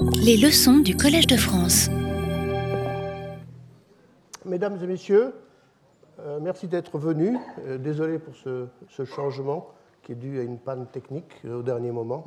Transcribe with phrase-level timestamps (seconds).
[0.00, 1.88] Les leçons du Collège de France.
[4.44, 5.32] Mesdames et messieurs,
[6.20, 7.36] euh, merci d'être venus.
[7.66, 9.68] Euh, désolé pour ce, changement
[10.02, 12.24] qui est dû à une panne technique euh, au dernier moment.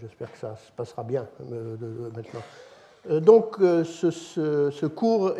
[0.00, 1.26] J'espère que ça se passera bien
[2.14, 3.20] maintenant.
[3.20, 5.32] donc, ce, cours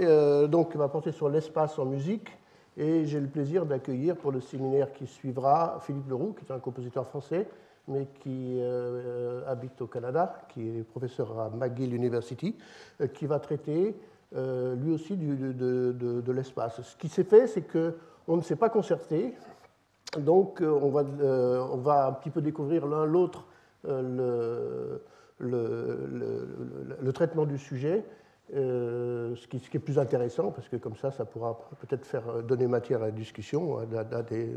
[0.48, 2.28] donc, va porter sur l'espace en musique
[2.76, 6.58] et j'ai le plaisir d'accueillir pour le séminaire qui suivra Philippe Leroux, qui est un
[6.58, 7.46] compositeur français,
[7.88, 12.56] mais qui euh, habite au Canada, qui est professeur à McGill University,
[13.00, 13.94] euh, qui va traiter
[14.36, 16.80] euh, lui aussi de, l'espace.
[16.82, 19.34] Ce qui s'est fait, c'est qu'on ne s'est pas concerté,
[20.18, 23.46] donc on va, un petit peu découvrir l'un l'autre
[23.84, 25.02] le,
[27.12, 28.04] traitement du sujet.
[28.52, 33.02] ce, qui, est plus intéressant, parce que comme ça, ça pourra peut-être faire donner matière
[33.02, 34.54] à la discussion, à des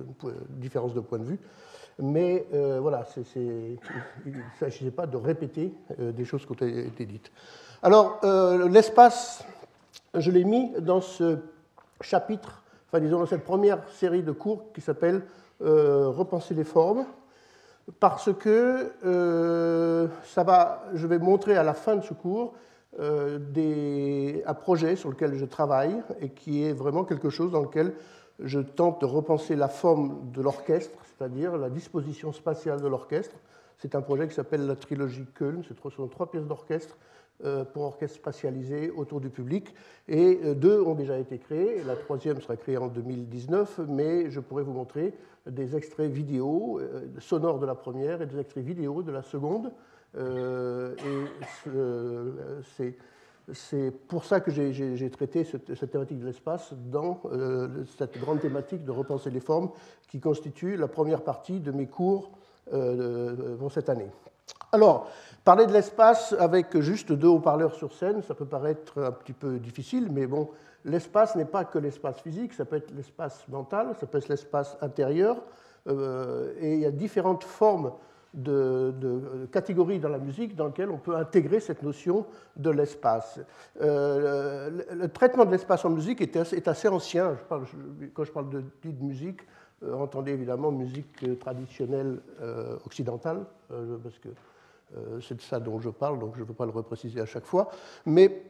[0.49, 1.39] différences de point de vue.
[1.99, 3.77] Mais euh, voilà, il
[4.25, 7.31] ne s'agissait pas de répéter euh, des choses qui ont été dites.
[7.81, 9.43] Alors, euh, l'espace,
[10.15, 11.37] je l'ai mis dans ce
[12.01, 15.23] chapitre, enfin disons dans cette première série de cours qui s'appelle
[15.59, 17.05] Repenser les formes,
[18.01, 18.91] parce que
[20.25, 22.53] ça va, je vais montrer à la fin de ce cours
[22.99, 27.93] des, un projet sur lequel je travaille et qui est vraiment quelque chose dans lequel
[28.39, 33.35] je tente de repenser la forme de l'orchestre, c'est-à-dire la disposition spatiale de l'orchestre.
[33.77, 35.63] C'est un projet qui s'appelle la trilogie Köln.
[35.63, 36.97] Ce sont trois pièces d'orchestre
[37.43, 39.73] euh, pour orchestre spatialisé autour du public.
[40.07, 41.83] Et euh, deux ont déjà été créées.
[41.83, 45.13] La troisième sera créée en 2019, mais je pourrais vous montrer
[45.45, 49.71] des extraits vidéo euh, sonores de la première et des extraits vidéo de la seconde.
[50.15, 50.21] et
[52.77, 52.95] c'est
[53.51, 58.85] c'est pour ça que j'ai traité cette, thématique de l'espace dans euh, cette grande thématique
[58.85, 59.69] de repenser les formes
[60.07, 62.31] qui constitue la première partie de mes cours
[62.71, 64.09] euh, pour cette année.
[64.71, 65.07] Alors,
[65.43, 69.59] parler de l'espace avec juste deux haut-parleurs sur scène, ça peut paraître un petit peu
[69.59, 70.49] difficile, mais bon,
[70.85, 74.77] l'espace n'est pas que l'espace physique, ça peut être l'espace mental, ça peut être l'espace
[74.81, 75.37] intérieur,
[75.87, 77.91] euh, et il y a différentes formes
[78.33, 83.39] de, catégories dans la musique dans lesquelles on peut intégrer cette notion de l'espace.
[83.81, 87.37] Euh, le, traitement de l'espace en musique est assez, ancien.
[88.13, 88.63] quand je parle de,
[89.01, 89.41] musique,
[89.83, 93.45] euh, entendez évidemment musique traditionnelle euh, occidentale,
[94.03, 94.29] parce que
[95.21, 97.45] c'est de ça dont je parle, donc je ne veux pas le repréciser à chaque
[97.45, 97.69] fois.
[98.05, 98.43] Mais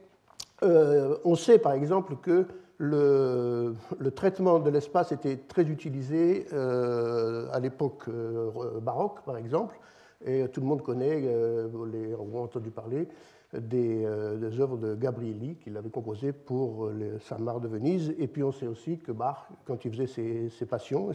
[0.62, 2.46] on sait par exemple que
[2.78, 3.74] le,
[4.14, 9.78] traitement de l'espace était très utilisé euh, à l'époque euh, baroque, par exemple,
[10.24, 13.08] et tout le monde connaît, euh, les, on a entendu parler,
[13.52, 18.12] des, œuvres de Gabrielli qu'il avait composées pour le Saint-Marc de Venise.
[18.18, 21.12] Et puis on sait aussi que Bach, quand il faisait ses, ses passions,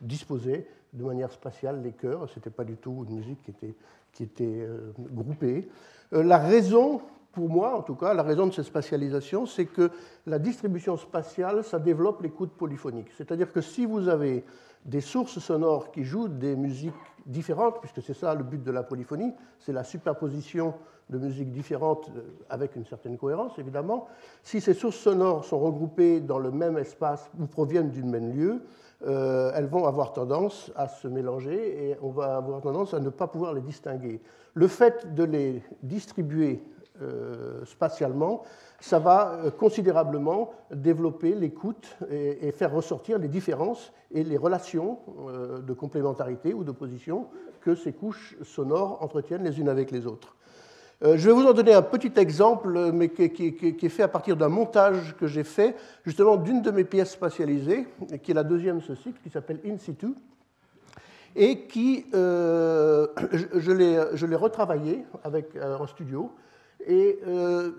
[0.00, 2.28] disposait de manière spatiale les chœurs.
[2.30, 3.74] Ce n'était pas du tout une musique qui était,
[4.12, 4.66] qui était
[4.98, 5.68] groupée.
[6.10, 7.00] la raison
[7.36, 9.90] pour moi en tout cas, la raison de cette spatialisation, c'est que
[10.26, 13.08] la distribution spatiale, ça développe l'écoute polyphonique.
[13.14, 14.42] C'est-à-dire que si vous avez
[14.86, 16.94] des sources sonores qui jouent des musiques
[17.26, 20.72] différentes, puisque c'est ça le but de la polyphonie, c'est la superposition
[21.10, 24.06] de musiques différentes euh, avec une certaine cohérence, évidemment.
[24.42, 28.62] Si ces sources sonores sont regroupées dans le même espace ou proviennent du même lieu,
[29.06, 33.10] euh, elles vont avoir tendance à se mélanger et on va avoir tendance à ne
[33.10, 34.22] pas pouvoir les distinguer.
[34.54, 36.62] Le fait de les distribuer
[37.64, 38.42] spatialement,
[38.80, 44.98] ça va euh, considérablement développer l'écoute et, faire ressortir les différences et les relations
[45.28, 47.26] euh, de complémentarité ou d'opposition
[47.60, 50.36] que ces couches sonores entretiennent les unes avec les autres.
[51.02, 54.48] Je vais vous en donner un petit exemple, mais qui, est fait à partir d'un
[54.48, 55.76] montage que j'ai fait
[56.06, 57.86] justement d'une de mes pièces spatialisées,
[58.22, 60.14] qui est la deuxième de ce cycle, qui s'appelle In situ,
[61.34, 63.72] et qui, je,
[64.26, 66.30] l'ai retravaillé avec, en studio,
[66.86, 67.72] et euh,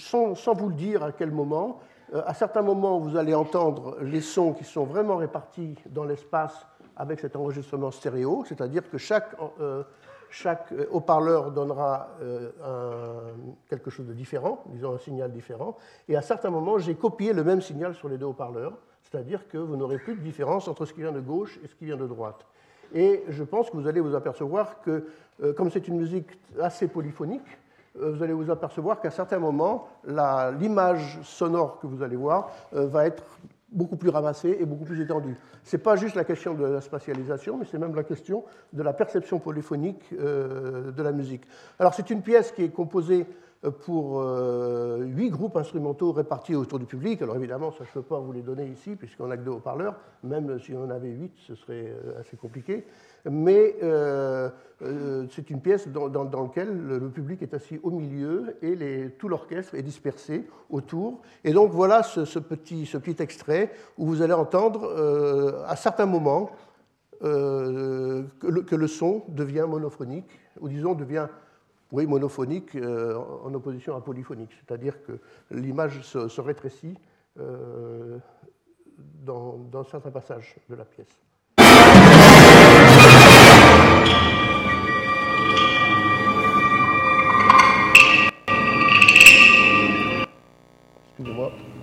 [0.00, 1.80] sans, vous le dire à quel moment,
[2.14, 6.66] euh, à certains moments, vous allez entendre les sons qui sont vraiment répartis dans l'espace
[6.96, 9.84] avec cet enregistrement stéréo, c'est-à-dire que chaque, euh,
[10.90, 12.08] haut-parleur donnera
[13.68, 15.76] quelque chose de différent, disons un signal différent,
[16.08, 19.58] et à certains moments, j'ai copié le même signal sur les deux haut-parleurs, c'est-à-dire que
[19.58, 21.96] vous n'aurez plus de différence entre ce qui vient de gauche et ce qui vient
[21.96, 22.46] de droite.
[22.94, 25.06] Et je pense que vous allez vous apercevoir que,
[25.56, 26.28] comme c'est une musique
[26.60, 27.58] assez polyphonique,
[27.94, 33.06] vous allez vous apercevoir qu'à certains moments, l'image sonore que vous allez voir euh, va
[33.06, 33.22] être
[33.70, 35.36] beaucoup plus ramassée et beaucoup plus étendue.
[35.64, 38.82] Ce n'est pas juste la question de la spatialisation, mais c'est même la question de
[38.82, 41.42] la perception polyphonique euh, de la musique.
[41.78, 43.26] Alors c'est une pièce qui est composée
[43.86, 47.22] pour huit groupes instrumentaux répartis autour du public.
[47.22, 49.52] Alors évidemment, ça je ne peux pas vous les donner ici, puisqu'on n'a que deux
[49.52, 49.94] haut-parleurs.
[50.22, 52.84] Même si on en avait huit, ce serait assez compliqué
[53.30, 54.50] mais euh,
[54.82, 59.74] euh, c'est une pièce dans, laquelle le, public est assis au milieu et tout l'orchestre
[59.74, 61.22] est dispersé autour.
[61.42, 62.86] Et donc voilà ce, petit,
[63.18, 66.50] extrait où vous allez entendre euh, à certains moments
[67.20, 70.28] que le, son devient monophonique,
[70.60, 71.28] ou disons devient
[71.90, 75.12] oui, monophonique en opposition à polyphonique, c'est-à-dire que
[75.50, 76.98] l'image se, rétrécit
[79.24, 81.24] dans certains passages de la pièce.
[91.24, 91.73] Give up.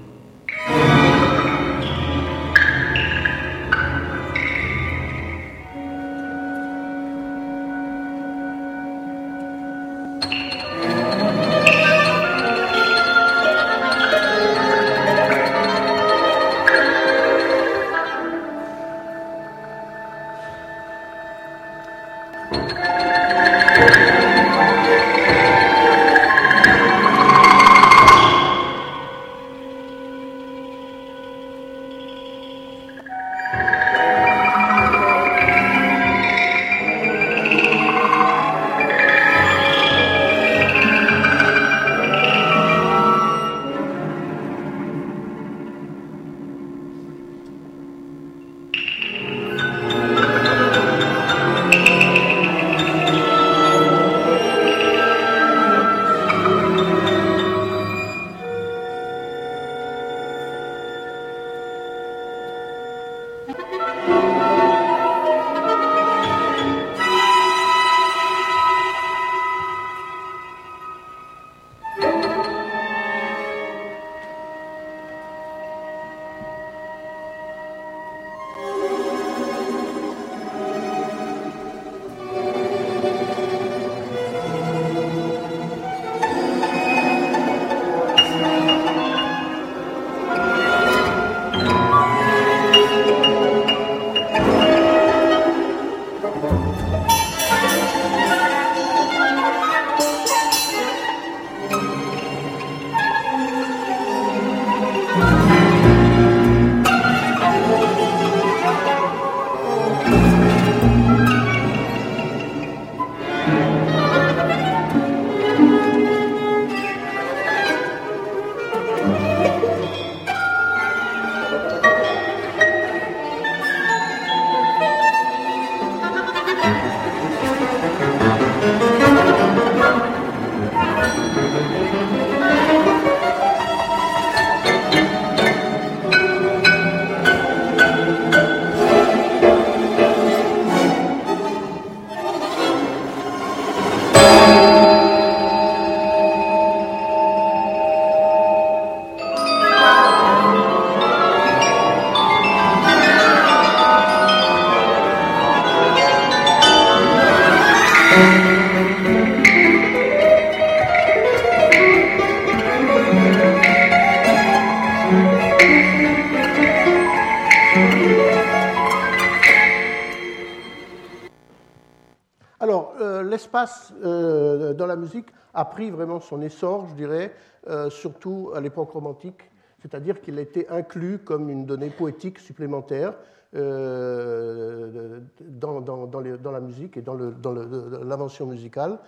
[174.04, 177.34] Euh, dans la musique a pris vraiment son essor, je dirais,
[177.68, 179.50] euh, surtout à l'époque romantique,
[179.82, 183.14] c'est-à-dire qu'il a été inclus comme une donnée poétique supplémentaire
[183.56, 189.00] euh, dans, la musique et dans l'invention musicale.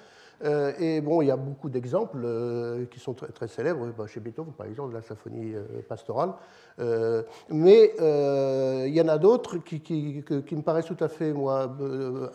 [0.80, 2.28] Et bon, il y a beaucoup d'exemples
[2.92, 5.54] qui sont très, célèbres, bah, chez Beethoven par exemple, la symphonie
[5.88, 6.34] pastorale.
[7.50, 11.76] Mais il y en a d'autres qui, me paraissent tout à fait moi,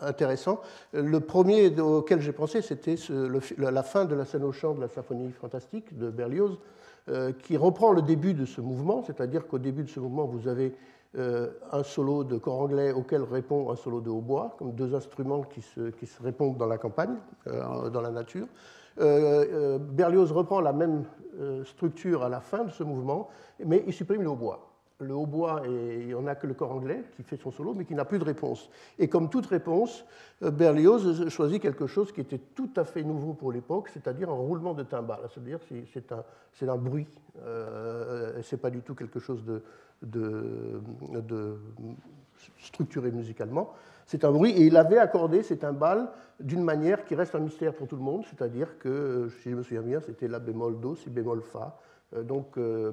[0.01, 0.61] intéressants.
[0.93, 2.95] Le premier auquel j'ai pensé, c'était
[3.57, 6.57] la fin de la scène au chant de la symphonie fantastique de Berlioz,
[7.43, 10.73] qui reprend le début de ce mouvement, c'est-à-dire qu'au début de ce mouvement, vous avez
[11.17, 15.41] euh, un solo de corps anglais auquel répond un solo de hautbois, comme deux instruments
[15.41, 17.15] qui se, répondent dans la campagne,
[17.47, 18.45] euh, dans la nature.
[18.99, 21.03] Euh, Berlioz reprend la même
[21.63, 23.29] structure à la fin de ce mouvement,
[23.65, 26.71] mais il supprime le hautbois le hautbois, et il n'y en a que le corps
[26.71, 28.69] anglais qui fait son solo, mais qui n'a plus de réponse.
[28.97, 30.05] Et comme toute réponse,
[30.41, 34.73] Berlioz choisit quelque chose qui était tout à fait nouveau pour l'époque, c'est-à-dire un roulement
[34.73, 35.27] de timbales.
[35.33, 35.59] C'est-à-dire
[36.53, 37.07] c'est un, bruit,
[37.41, 39.61] euh, c'est pas du tout quelque chose de,
[42.57, 43.73] structuré musicalement.
[44.09, 47.75] C'est un bruit, et il avait accordé ces timbales d'une manière qui reste un mystère
[47.75, 50.95] pour tout le monde, c'est-à-dire que, si je me souviens bien, c'était La bémol Do,
[50.95, 51.77] Si bémol Fa.
[52.15, 52.91] Euh, donc, euh,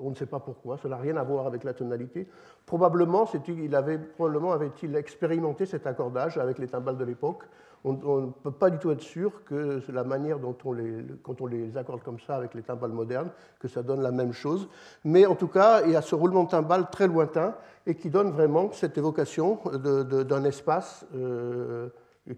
[0.00, 2.26] on ne sait pas pourquoi, ça n'a rien à voir avec la tonalité.
[2.64, 7.42] Probablement, il avait, probablement avait-il expérimenté cet accordage avec les timbales de l'époque,
[7.84, 11.40] on ne peut pas du tout être sûr que la manière dont on les, quand
[11.40, 13.30] on les accorde comme ça avec les timbales modernes,
[13.60, 14.68] que ça donne la même chose.
[15.04, 17.54] Mais en tout cas, il y a ce roulement de timbales très lointain
[17.86, 21.88] et qui donne vraiment cette évocation d'un espace euh,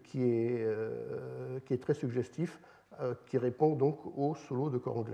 [0.05, 2.61] qui, est, euh, qui, est, très suggestif,
[3.01, 5.05] euh, qui répond donc au solo de corps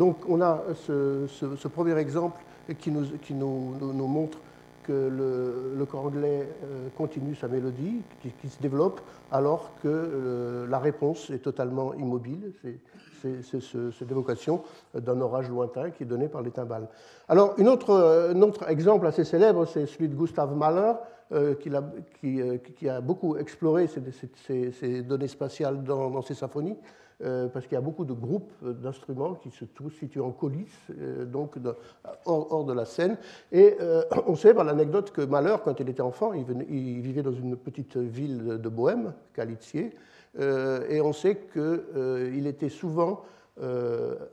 [0.00, 2.40] Donc on a ce, premier exemple
[2.78, 3.04] qui nous,
[3.92, 4.38] montre
[4.82, 10.66] que le, le corps anglais euh, continue sa mélodie, qui, se développe, alors que euh,
[10.68, 12.50] la réponse est totalement immobile.
[13.20, 14.62] C'est cette évocation
[14.94, 16.88] d'un orage lointain qui est donné par les timbales.
[17.28, 17.92] Alors, une autre,
[18.34, 20.94] un autre exemple assez célèbre, c'est celui de Gustav Mahler,
[21.32, 26.78] euh, qui, a, beaucoup exploré ces, données spatiales dans ses symphonies.
[27.22, 31.26] Euh, parce qu'il y a beaucoup de groupes d'instruments qui se situent en coulisses, euh,
[31.26, 31.56] donc
[32.24, 33.18] hors, de la scène.
[33.52, 37.32] Et euh, on sait par l'anecdote que Malheur, quand il était enfant, il, vivait dans
[37.32, 39.90] une petite ville de Bohême, Calitsier,
[40.38, 43.22] et on sait qu'il était souvent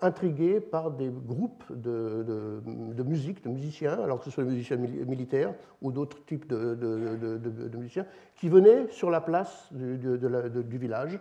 [0.01, 2.62] intrigué par des groupes de,
[3.03, 8.06] musique, de musiciens, alors que ce soit des musiciens militaires ou d'autres types de, musiciens,
[8.36, 11.20] qui venaient sur la place du village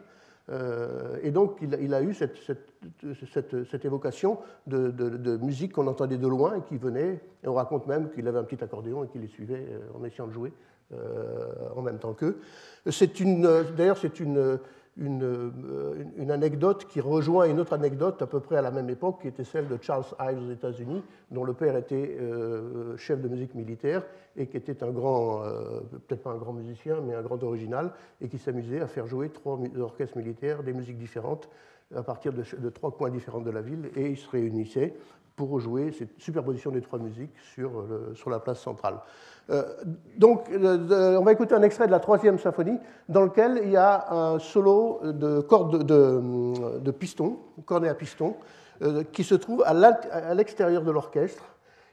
[0.51, 6.63] euh, et donc, il, a eu cette, évocation de, musique qu'on entendait de loin et
[6.63, 7.21] qui venait.
[7.43, 10.05] Et on raconte même qu'il avait un petit accordéon et qu'il les suivait euh, en
[10.05, 10.53] essayant de jouer
[10.93, 12.39] euh, en même temps qu'eux.
[13.77, 14.59] D'ailleurs, c'est une,
[14.99, 19.21] une, une, anecdote qui rejoint une autre anecdote à peu près à la même époque,
[19.21, 23.29] qui était celle de Charles Ives aux États-Unis, dont le père était euh, chef de
[23.29, 24.03] musique militaire
[24.37, 27.93] et qui était un grand, euh, peut-être pas un grand musicien, mais un grand original,
[28.21, 31.49] et qui s'amusait à faire jouer trois orchestres militaires des musiques différentes
[31.95, 34.95] à partir de trois coins différents de la ville, et ils se réunissaient
[35.37, 38.97] pour jouer cette superposition des trois musiques sur, sur la place centrale.
[39.51, 39.63] Euh,
[40.17, 42.79] donc, on va écouter un extrait de la troisième symphonie
[43.09, 48.35] dans lequel il y a un solo de corde de, piston, cornet à piston,
[48.83, 51.45] euh, qui se trouve à l'extérieur de l'orchestre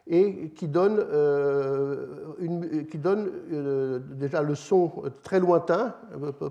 [0.07, 2.07] et qui donne, euh,
[2.39, 3.31] une, qui donne
[4.17, 5.95] déjà le son très lointain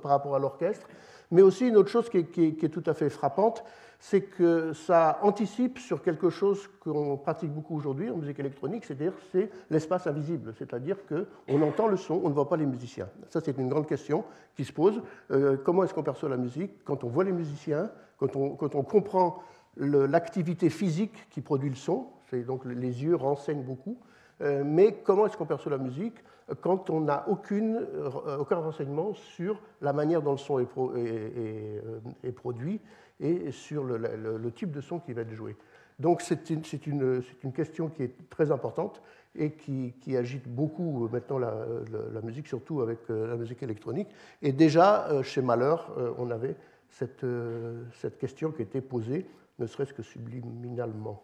[0.02, 0.86] par rapport à l'orchestre,
[1.30, 3.64] mais aussi une autre chose qui est, tout à fait frappante,
[4.04, 9.12] c'est que ça anticipe sur quelque chose qu'on pratique beaucoup aujourd'hui en musique électronique, c'est-à-dire
[9.30, 13.08] c'est l'espace invisible, c'est-à-dire qu'on entend le son, on ne voit pas les musiciens.
[13.30, 14.24] Ça, c'est une grande question
[14.56, 15.00] qui se pose.
[15.30, 19.40] Euh, comment est-ce qu'on perçoit la musique quand on voit les musiciens, quand on, comprend
[19.76, 22.08] l'activité physique qui produit le son,
[22.44, 23.98] donc les yeux renseignent beaucoup,
[24.40, 26.16] euh, mais comment est-ce qu'on perçoit la musique
[26.60, 32.80] quand on n'a euh, aucun renseignement sur la manière dont le son est, produit
[33.22, 35.56] et sur le, type de son qui va être joué.
[35.98, 36.62] Donc c'est une,
[37.54, 39.00] question qui est très importante
[39.34, 44.08] et qui, agite beaucoup maintenant la, musique, surtout avec la musique électronique.
[44.42, 46.56] Et déjà, chez Malheur, on avait
[46.88, 47.24] cette,
[47.94, 49.26] cette question qui était posée,
[49.58, 51.22] ne serait-ce que subliminalement.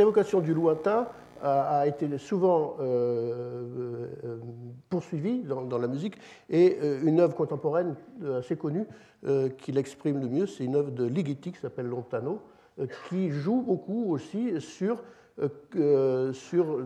[0.00, 1.08] Cette évocation du lointain
[1.42, 4.38] a, été souvent euh, euh,
[4.88, 6.14] poursuivie dans, la musique
[6.48, 7.94] et euh, une œuvre contemporaine
[8.38, 8.86] assez connue
[9.58, 12.40] qui l'exprime le mieux, c'est une œuvre de Ligeti qui s'appelle Lontano,
[13.10, 15.02] qui joue beaucoup aussi sur
[15.76, 16.78] euh, sur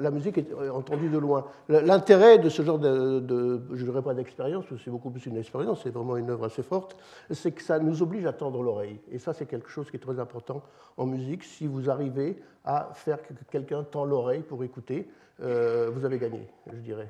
[0.00, 0.40] la musique
[0.72, 1.46] entendue de loin.
[1.68, 5.82] L'intérêt de ce genre de, je ne dirais pas d'expérience, c'est beaucoup plus une expérience,
[5.82, 6.96] c'est vraiment une œuvre assez forte,
[7.30, 9.00] c'est que ça nous oblige à tendre l'oreille.
[9.10, 10.62] Et ça, c'est quelque chose qui est très important
[10.96, 11.42] en musique.
[11.42, 15.08] Si vous arrivez à faire que quelqu'un tend l'oreille pour écouter,
[15.40, 17.08] euh, vous avez gagné, je dirais.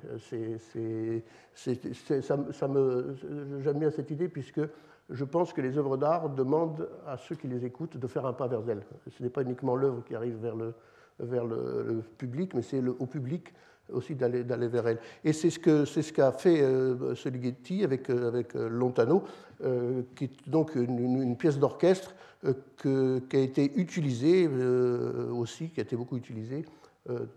[3.60, 4.60] J'aime bien cette idée puisque
[5.10, 8.34] je pense que les œuvres d'art demandent à ceux qui les écoutent de faire un
[8.34, 8.84] pas vers elles.
[9.10, 10.36] Ce n'est pas uniquement l'œuvre qui arrive
[11.18, 13.52] vers le, public, mais c'est au public
[13.92, 14.98] aussi d'aller vers elle.
[15.24, 17.14] Et c'est ce qu'a ce qu'a fait euh,
[17.82, 19.24] avec, euh, euh, Lontano,
[19.64, 22.14] euh, qui est donc une, pièce d'orchestre
[22.80, 24.48] qui a été utilisée
[25.32, 26.64] aussi, qui a été beaucoup utilisée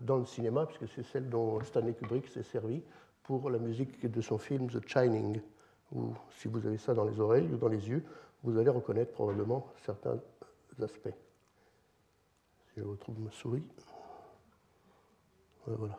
[0.00, 2.82] dans le cinéma, puisque c'est celle dont Stanley Kubrick s'est servi
[3.22, 5.40] pour la musique de son film The Shining
[5.94, 8.02] ou si vous avez ça dans les oreilles ou dans les yeux,
[8.42, 10.18] vous allez reconnaître probablement certains
[10.82, 11.14] aspects.
[12.74, 13.66] Si je retrouve ma souris.
[15.66, 15.98] Voilà.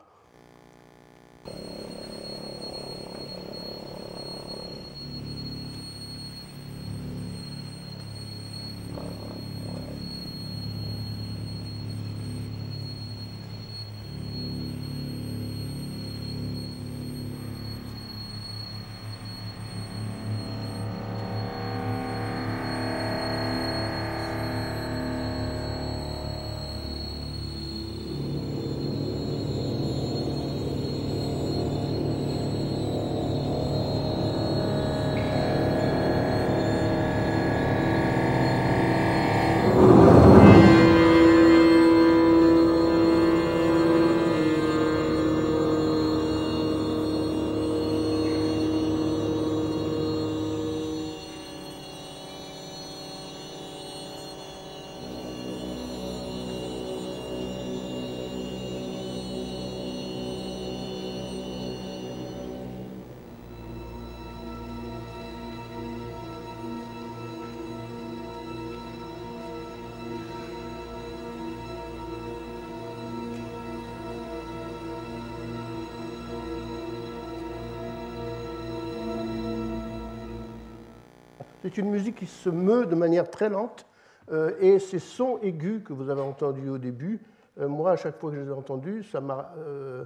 [81.74, 83.84] C'est une musique qui se meut de manière très lente
[84.30, 87.20] euh, et ces sons aigus que vous avez entendus au début,
[87.58, 90.04] euh, moi, à chaque fois que je les ai entendus, ça m'a euh,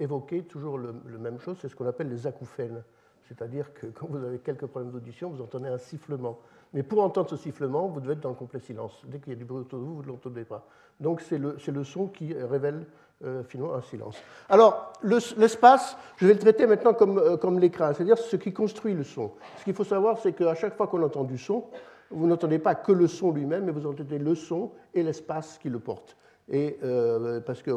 [0.00, 2.82] évoqué toujours le, même chose, c'est ce qu'on appelle les acouphènes.
[3.28, 6.40] C'est-à-dire que quand vous avez quelques problèmes d'audition, vous entendez un sifflement.
[6.74, 9.00] Mais pour entendre ce sifflement, vous devez être dans le complet silence.
[9.06, 10.66] Dès qu'il y a du bruit autour de vous, vous ne l'entendez pas.
[10.98, 12.84] Donc c'est le, le, son qui révèle
[13.24, 14.16] euh, finalement un silence.
[14.48, 18.94] Alors, l'espace, je vais le traiter maintenant comme, euh, comme l'écran, c'est-à-dire ce qui construit
[18.94, 19.32] le son.
[19.58, 21.64] Ce qu'il faut savoir, c'est qu'à chaque fois qu'on entend du son,
[22.10, 25.68] vous n'entendez pas que le son lui-même, mais vous entendez le son et l'espace qui
[25.68, 26.16] le porte.
[26.48, 27.70] Et euh, parce que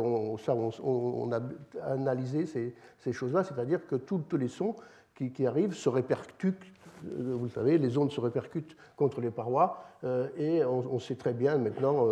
[0.43, 1.39] ça, on, a
[1.83, 4.75] analysé ces, ces choses-là, c'est-à-dire que tous les sons
[5.15, 6.65] qui, qui, arrivent se répercutent
[7.17, 9.83] vous le savez, les ondes se répercutent contre les parois
[10.37, 12.05] et on, sait très bien maintenant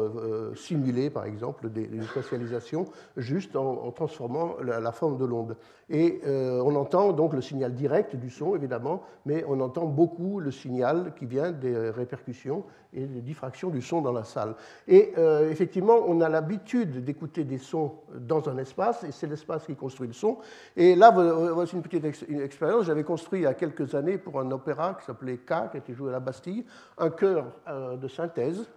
[0.55, 2.85] simuler, par exemple, des, une spatialisation
[3.17, 5.57] juste en, transformant la, forme de l'onde.
[5.89, 10.49] Et on entend donc le signal direct du son, évidemment, mais on entend beaucoup le
[10.49, 14.55] signal qui vient des répercussions et des diffractions du son dans la salle.
[14.87, 15.13] Et
[15.49, 20.07] effectivement, on a l'habitude d'écouter des sons dans un espace, et c'est l'espace qui construit
[20.07, 20.37] le son.
[20.75, 22.85] Et là, voici une petite expérience.
[22.85, 25.93] J'avais construit il y a quelques années pour un opéra qui s'appelait K, qui était
[25.93, 26.65] joué à la Bastille,
[26.97, 28.69] un chœur euh, de synthèse.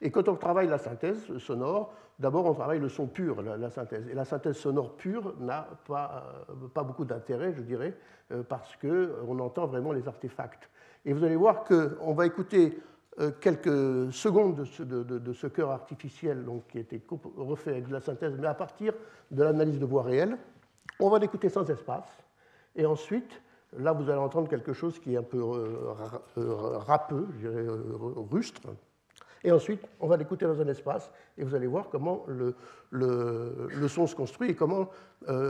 [0.00, 4.08] Et quand on travaille la synthèse sonore, d'abord on travaille le son pur, la, synthèse.
[4.08, 7.96] Et la synthèse sonore pure n'a pas, euh, pas beaucoup d'intérêt, je dirais,
[8.32, 10.68] euh, parce qu'on entend vraiment les artefacts.
[11.04, 12.78] Et vous allez voir qu'on va écouter
[13.40, 17.00] quelques secondes de ce, chœur artificiel donc, qui a été
[17.36, 18.92] refait avec de la synthèse, mais à partir
[19.30, 20.36] de l'analyse de voix réelle.
[21.00, 22.08] On va l'écouter sans espace.
[22.76, 23.40] Et ensuite,
[23.78, 25.94] là, vous allez entendre quelque chose qui est un peu euh,
[26.38, 27.82] euh, râpeux, je dirais euh,
[28.30, 28.62] rustre.
[29.42, 32.54] Et ensuite, on va l'écouter dans un espace et vous allez voir comment le,
[33.88, 34.88] son se construit et comment,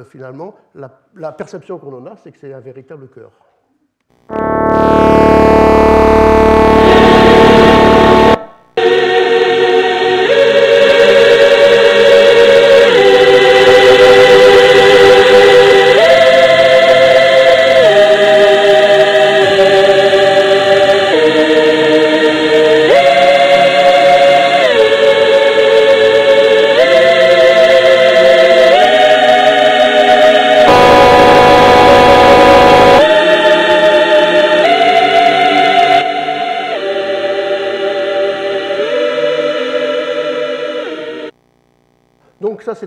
[0.07, 3.31] finalement, la, perception qu'on en a, c'est que c'est un véritable chœur.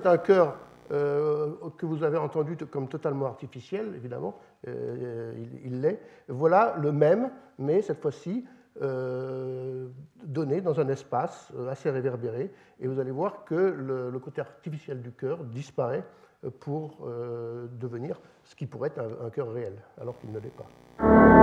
[0.08, 0.58] Un chœur
[0.92, 5.34] euh, que vous avez entendu comme totalement artificiel, évidemment, euh,
[5.66, 6.00] il l'est.
[6.30, 8.46] Voilà le même, mais cette fois-ci
[8.82, 9.88] euh,
[10.24, 12.52] donné dans un espace assez réverbéré.
[12.80, 16.04] Et vous allez voir que le, côté artificiel du chœur disparaît
[16.60, 17.08] pour
[17.80, 21.37] devenir ce qui pourrait être un, chœur réel, alors qu'il ne l'est pas.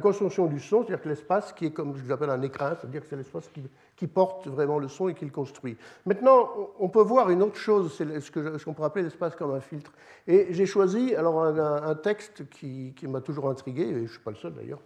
[0.00, 3.06] Construction du son, c'est-à-dire que l'espace qui est comme je l'appelle un écrin, c'est-à-dire que
[3.08, 3.48] c'est l'espace
[3.96, 5.76] qui, porte vraiment le son et qui le construit.
[6.06, 9.60] Maintenant, on peut voir une autre chose, c'est ce qu'on pourrait appeler l'espace comme un
[9.60, 9.92] filtre.
[10.26, 14.32] Et j'ai choisi alors un, texte qui, m'a toujours intrigué, et je ne suis pas
[14.32, 14.80] le seul d'ailleurs,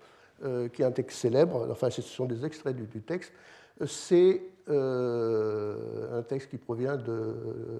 [0.44, 3.33] euh, qui est un texte célèbre, enfin ce sont des extraits du, texte,
[3.87, 6.98] c'est euh, un texte qui provient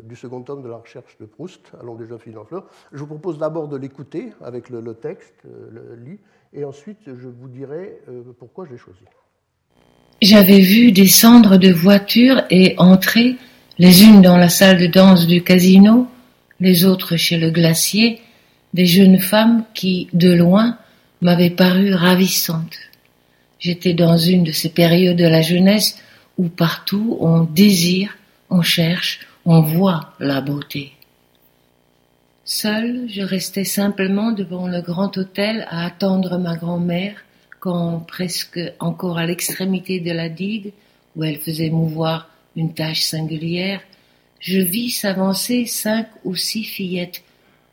[0.05, 2.67] du second tome de la recherche de Proust, Allons des jeunes filles en fleurs.
[2.93, 6.19] Je vous propose d'abord de l'écouter avec le, texte, euh, le lit,
[6.55, 9.01] et ensuite je vous dirai euh, pourquoi je l'ai choisi.
[10.23, 13.37] J'avais vu descendre de voitures et entrer,
[13.79, 16.07] les unes dans la salle de danse du casino,
[16.61, 18.21] les autres chez le glacier,
[18.75, 20.79] des jeunes femmes qui, de loin,
[21.21, 22.79] m'avaient paru ravissantes.
[23.59, 25.99] J'étais dans une de ces périodes de la jeunesse
[26.39, 28.17] où partout on désire,
[28.51, 30.93] on cherche, on voit la beauté.
[32.45, 37.17] Seul, je restais simplement devant le grand hôtel à attendre ma grand-mère
[37.59, 40.73] quand, presque encore à l'extrémité de la digue,
[41.17, 43.81] où elle faisait mouvoir une tâche singulière,
[44.39, 47.25] je vis s'avancer cinq ou six fillettes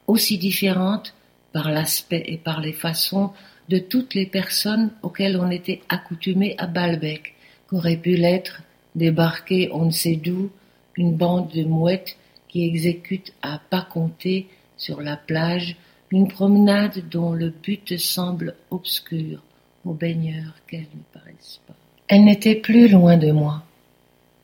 [0.08, 1.14] aussi différentes
[1.52, 3.32] par l'aspect et par les façons
[3.70, 7.33] de toutes les personnes auxquelles on était accoutumé à Balbec,
[7.74, 8.62] qu'aurait pu l'être
[8.94, 10.52] débarquer on ne sait d'où
[10.96, 15.76] une bande de mouettes qui exécute à pas compter sur la plage
[16.12, 19.42] une promenade dont le but semble obscur
[19.86, 21.74] aux baigneurs qu'elles ne paraissent pas.
[22.08, 23.64] Elle n'était plus loin de moi.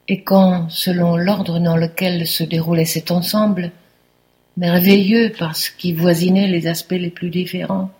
[0.07, 3.71] Et quand, selon l'ordre dans lequel se déroulait cet ensemble,
[4.57, 7.91] merveilleux parce qu'il voisinait les aspects les plus différents,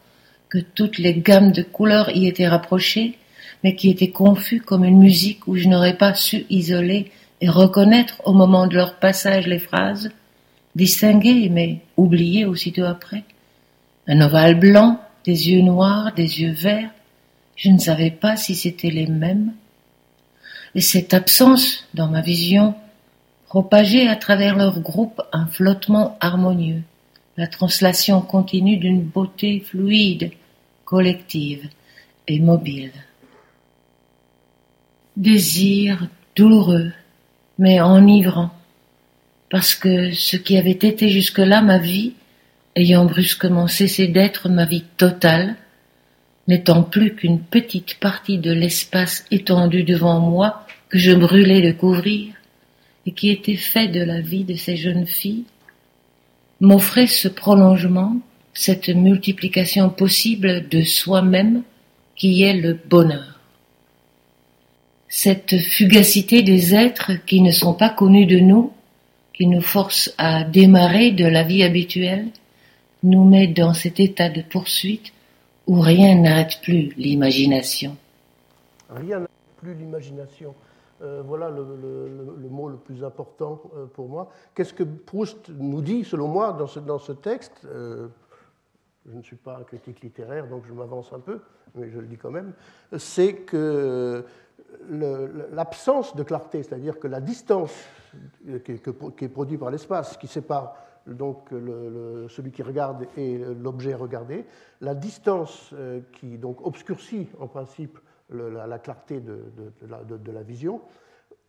[0.50, 3.20] que toutes les gammes de couleurs y étaient rapprochées,
[3.64, 8.22] mais qui était confus comme une musique où je n'aurais pas su isoler et reconnaître
[8.26, 10.12] au moment de leur passage les phrases,
[10.76, 13.24] distinguer mais oublier aussitôt après.
[14.08, 16.92] Un ovale blanc, des yeux noirs, des yeux verts,
[17.56, 19.54] je ne savais pas si c'étaient les mêmes.
[20.76, 22.76] et cette absence, dans ma vision,
[23.48, 26.84] propageait à travers leur groupe un flottement harmonieux,
[27.38, 30.32] la translation continue d'une beauté fluide,
[30.86, 31.68] collective
[32.28, 32.92] et mobile.
[35.20, 36.94] Désir douloureux,
[37.58, 38.52] mais enivrant,
[39.50, 42.14] parce que ce qui avait été jusque-là ma vie,
[42.78, 45.58] ayant brusquement cessé d'être ma vie totale,
[46.48, 52.34] n'étant plus qu'une petite partie de l'espace étendu devant moi que je brûlais de couvrir,
[53.06, 55.44] et qui était fait de la vie de ces jeunes filles,
[56.62, 58.16] m'offrait ce prolongement,
[58.54, 61.64] cette multiplication possible de soi-même
[62.16, 63.39] qui est le bonheur.
[65.12, 68.72] Cette fugacité des êtres qui ne sont pas connus de nous,
[69.34, 72.28] qui nous force à démarrer de la vie habituelle,
[73.02, 75.12] nous met dans cet état de poursuite
[75.66, 77.98] où rien n'arrête plus l'imagination.
[78.90, 80.54] Rien n'arrête plus l'imagination.
[81.02, 81.64] Euh, voilà le,
[82.50, 84.32] mot le plus important euh, pour moi.
[84.54, 87.62] Qu'est-ce que Proust nous dit, selon moi, dans ce, dans ce texte?
[87.66, 88.10] Euh,
[89.10, 91.40] Je ne suis pas un critique littéraire, donc je m'avance un peu,
[91.74, 92.54] mais je le dis quand même.
[92.98, 94.26] C'est que
[94.90, 97.74] l'absence de clarté, c'est-à-dire que la distance
[98.66, 101.50] qui est, produite par l'espace, qui sépare donc
[102.30, 104.46] celui qui regarde et l'objet regardé,
[104.82, 105.74] la distance
[106.14, 108.00] qui donc obscurcit en principe
[108.32, 110.82] la, clarté de, la, vision,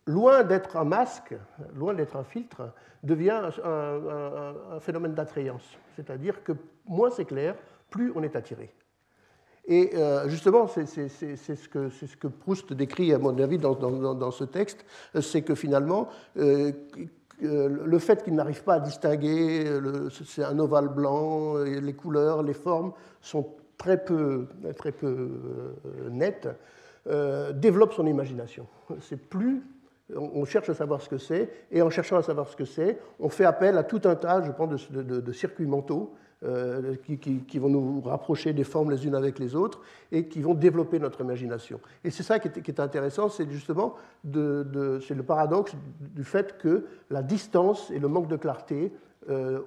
[0.05, 1.35] loin d'être un masque,
[1.75, 5.77] loin d'être un filtre, devient un, phénomène d'attrayance.
[5.95, 6.53] C'est-à-dire que
[6.85, 7.55] moins c'est clair,
[7.89, 8.73] plus on est attiré.
[9.71, 14.85] Et euh, justement, c'est ce, que, Proust décrit, à mon avis, dans, ce texte,
[15.21, 16.73] c'est que finalement, euh,
[17.39, 19.65] le fait qu'il n'arrive pas à distinguer,
[20.25, 24.45] c'est un ovale blanc, les couleurs, les formes sont très peu,
[24.77, 26.49] très peu euh, net,
[27.07, 28.67] euh, développe son imagination.
[28.99, 29.63] C'est plus
[30.13, 32.99] on cherche à savoir ce que c'est, et en cherchant à savoir ce que c'est,
[33.21, 37.69] on fait appel à tout un tas, je pense, de, circuits mentaux euh, qui, vont
[37.69, 39.79] nous rapprocher des formes les unes avec les autres
[40.11, 41.79] et qui vont développer notre imagination.
[42.03, 47.21] Et c'est ça qui est, intéressant, c'est justement c'est le paradoxe du fait que la
[47.21, 48.91] distance et le manque de clarté
[49.29, 49.59] euh,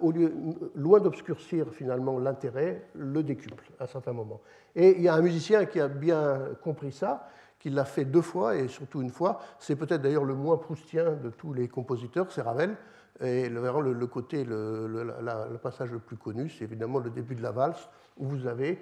[0.74, 4.40] loin d'obscurcir finalement l'intérêt, le décuple à certains moments.
[4.74, 7.28] Et il y a un musicien qui a bien compris ça,
[7.60, 9.38] qui l'a fait deux fois et surtout une fois.
[9.60, 12.76] C'est peut-être d'ailleurs le moins proustien de tous les compositeurs, c'est Ravel.
[13.20, 17.88] Et le, côté, le, passage le plus connu, c'est évidemment le début de la valse,
[18.16, 18.78] où vous avez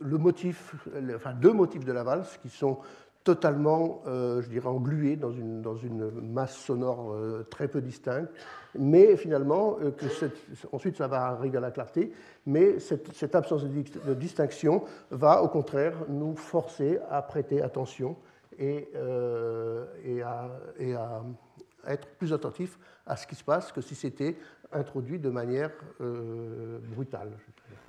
[0.00, 2.78] deux motifs de la valse qui sont
[3.24, 5.62] totalement, euh, je dirais, englué dans une,
[6.22, 8.30] masse sonore euh, très peu distincte,
[8.78, 9.90] mais finalement, euh,
[10.72, 12.12] ensuite ça va arriver à la clarté,
[12.46, 18.16] mais cette, absence de, distinction va au contraire nous forcer à prêter attention
[18.58, 21.20] et à,
[21.86, 24.36] être plus attentif à ce qui se passe que si c'était
[24.72, 27.30] introduit de manière brutale.
[27.30, 27.79] maintenant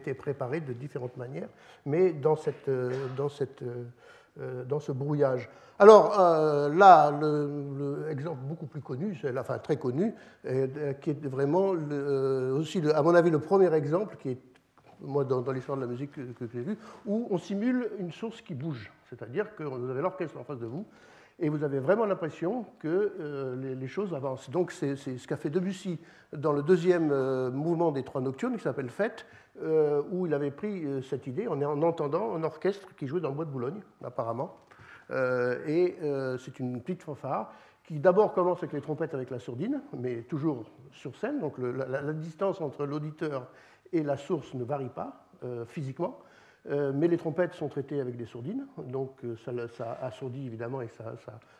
[0.00, 1.48] été préparé de différentes manières,
[1.86, 2.70] mais dans, cette,
[3.16, 3.62] dans, cette,
[4.68, 5.48] dans ce brouillage.
[5.78, 6.10] Alors
[6.70, 7.10] là,
[8.08, 10.14] l'exemple beaucoup plus connu, enfin très connu,
[11.00, 14.38] qui est vraiment aussi, à mon avis, le premier exemple qui est
[15.02, 18.54] moi, dans, l'histoire de la musique que, j'ai vu, où on simule une source qui
[18.54, 18.92] bouge.
[19.08, 20.86] C'est-à-dire que vous avez l'orchestre en face de vous,
[21.38, 24.50] et vous avez vraiment l'impression que euh, les, choses avancent.
[24.50, 25.98] Donc c'est ce qu'a fait Debussy
[26.36, 29.26] dans le deuxième euh, mouvement des trois nocturnes, qui s'appelle Fête,
[29.62, 33.30] euh, où il avait pris cette idée en, en, entendant un orchestre qui jouait dans
[33.30, 34.56] le bois de Boulogne, apparemment.
[35.66, 35.96] et
[36.38, 37.52] c'est une petite fanfare
[37.90, 41.40] qui d'abord commence avec les trompettes avec la sourdine, mais toujours sur scène.
[41.40, 43.48] Donc la, distance entre l'auditeur
[43.92, 46.20] et la source ne varie pas euh, physiquement,
[46.68, 49.34] euh, mais les trompettes sont traitées avec des sourdines, donc euh,
[49.76, 50.88] ça, assourdit évidemment et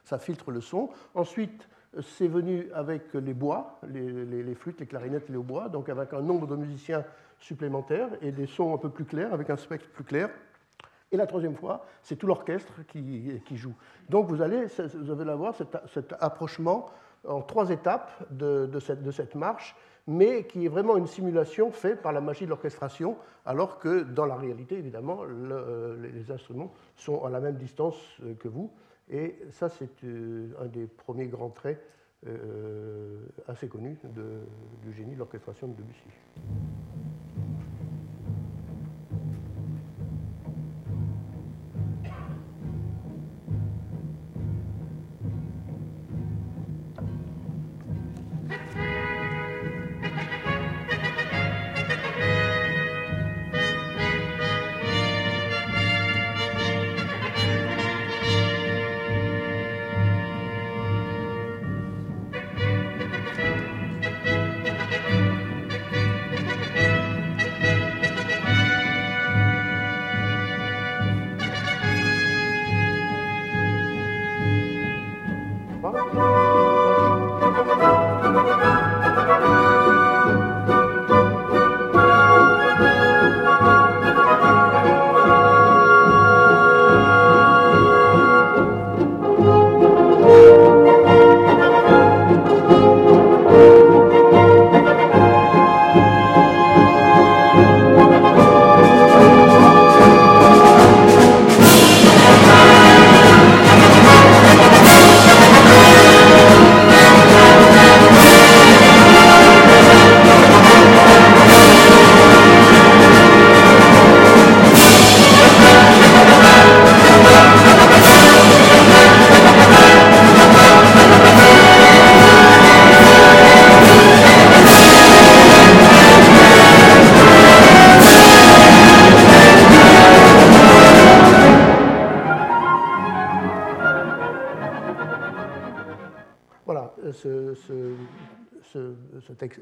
[0.04, 0.90] ça, filtre le son.
[1.14, 1.68] Ensuite,
[2.00, 6.20] c'est venu avec les bois, les, flûtes, les clarinettes et les hautbois, donc avec un
[6.20, 7.04] nombre de musiciens
[7.40, 10.30] supplémentaires et des sons un peu plus clairs, avec un spectre plus clair.
[11.12, 13.74] Et la troisième fois, c'est tout l'orchestre qui, joue.
[14.08, 16.86] Donc vous allez, vous allez avoir cet, approchement
[17.26, 19.74] en trois étapes de cette marche
[20.06, 24.26] mais qui est vraiment une simulation faite par la magie de l'orchestration, alors que dans
[24.26, 28.72] la réalité, évidemment, euh, les instruments sont à la même distance euh, que vous.
[29.08, 31.80] Et ça, c'est euh, un des premiers grands traits
[33.48, 33.96] assez connus
[34.82, 36.04] du génie de l'orchestration de Debussy.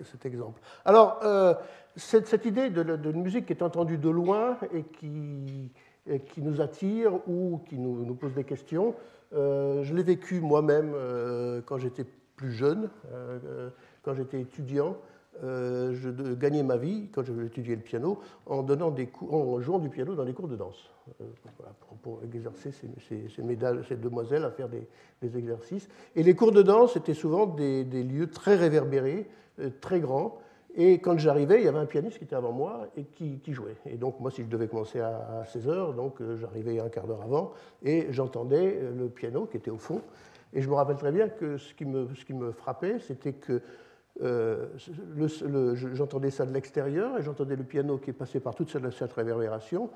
[0.04, 0.60] Cet, exemple.
[0.84, 1.54] Alors, euh,
[1.96, 5.70] cette, idée de, musique qui est entendue de loin et qui,
[6.38, 8.94] nous attire ou qui nous, pose des questions,
[9.34, 12.88] euh, je l'ai vécu moi-même euh, quand j'étais plus jeune,
[14.02, 14.96] quand j'étais étudiant.
[15.42, 19.88] je gagnais ma vie quand j'étudiais le piano en, donnant des cours, en jouant du
[19.88, 20.88] piano dans des cours de danse,
[22.02, 24.86] pour, exercer ces, ces, demoiselles à faire des,
[25.36, 25.88] exercices.
[26.14, 29.28] Et les cours de danse étaient souvent des, lieux très réverbérés,
[29.80, 30.38] très grand.
[30.80, 33.76] Et quand j'arrivais, il y avait un pianiste qui était avant moi et qui, jouait.
[33.86, 37.06] Et donc, moi, si je devais commencer à, 16 heures, donc euh, j'arrivais un quart
[37.06, 40.02] d'heure avant et j'entendais euh, le piano qui était au fond.
[40.52, 43.32] Et je me rappelle très bien que ce qui me, ce qui me frappait, c'était
[43.32, 43.60] que
[45.92, 49.90] j'entendais ça de l'extérieur et j'entendais le piano qui est passé par toute cette, réverbération.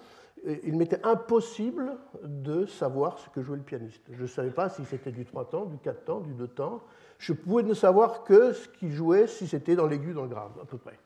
[0.44, 4.02] il m'était impossible de savoir ce que jouait le pianiste.
[4.12, 6.82] Je ne savais pas si c'était du 3 temps, du 4 temps, du 2 temps
[7.22, 10.50] je pouvais ne savoir que ce qu'il jouait si c'était dans l'aigu, dans le grave,
[10.60, 10.98] à peu près.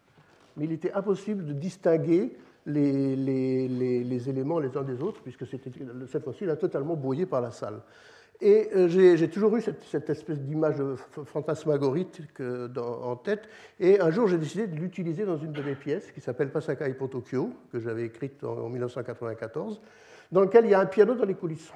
[0.56, 6.46] Mais il était impossible de distinguer les, éléments les uns des autres, puisque cette fois-ci
[6.46, 7.82] là totalement brouillé par la salle.
[8.40, 10.76] Et euh, j'ai toujours eu cette, espèce d'image
[11.26, 12.22] fantasmagorique
[12.78, 13.46] en tête.
[13.78, 16.94] Et un jour, j'ai décidé de l'utiliser dans une de mes pièces qui s'appelle Pasakai
[16.94, 19.82] pour Tokyo, que j'avais écrite en, en 1994,
[20.32, 21.72] dans lequel il y a un piano dans les coulisses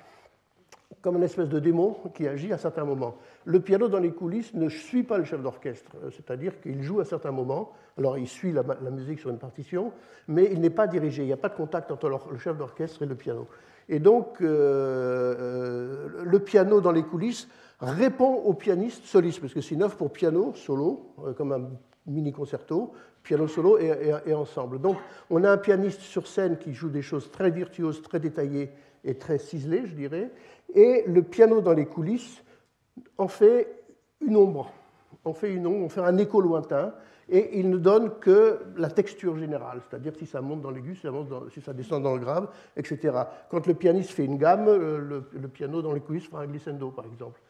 [1.03, 3.17] comme une espèce de démon qui agit à certains moments.
[3.45, 7.01] Le piano dans les coulisses ne suit pas le chef d'orchestre, euh, c'est-à-dire qu'il joue
[7.01, 9.93] à certains moments, alors il suit la, musique sur une partition,
[10.29, 13.03] mais il n'est pas dirigé, il n'y a pas de contact entre le chef d'orchestre
[13.03, 13.47] et le piano.
[13.89, 17.49] Et donc, euh, euh, le piano dans les coulisses
[17.81, 21.71] répond au pianiste soliste, parce que c'est une pour piano solo, comme un
[22.07, 24.81] mini concerto, piano solo et, ensemble.
[24.81, 24.97] Donc
[25.29, 28.71] on a un pianiste sur scène qui joue des choses très virtuoses, très détaillées
[29.05, 30.31] et très ciselées, je dirais,
[30.75, 32.43] et le piano dans les coulisses
[33.19, 33.83] en fait
[34.21, 34.73] une ombre,
[35.25, 36.93] on fait une ombre, on fait un écho lointain,
[37.29, 41.61] et il ne donne que la texture générale, c'est-à-dire si ça monte dans l'aigu, si,
[41.61, 43.17] ça descend dans le grave, etc.
[43.49, 46.91] Quand le pianiste fait une gamme, euh, le, piano dans les coulisses fera un glissando,
[46.91, 47.41] par exemple.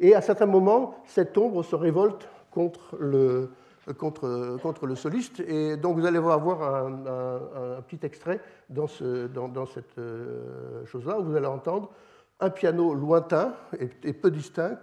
[0.00, 3.50] Et à certains moments, cette ombre se révolte contre le,
[3.96, 5.40] contre, contre le soliste.
[5.40, 11.24] Et donc vous allez avoir un, petit extrait dans, ce, dans, cette euh, chose-là, où
[11.24, 11.90] vous allez entendre
[12.40, 13.54] un piano lointain
[14.04, 14.80] et peu distinct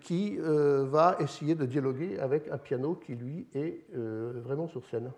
[0.00, 4.84] qui euh, va essayer de dialoguer avec un piano qui, lui, est euh, vraiment sur
[4.86, 5.10] scène.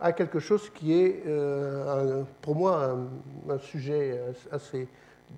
[0.00, 2.96] À quelque chose qui est euh, pour moi
[3.48, 4.88] un, sujet assez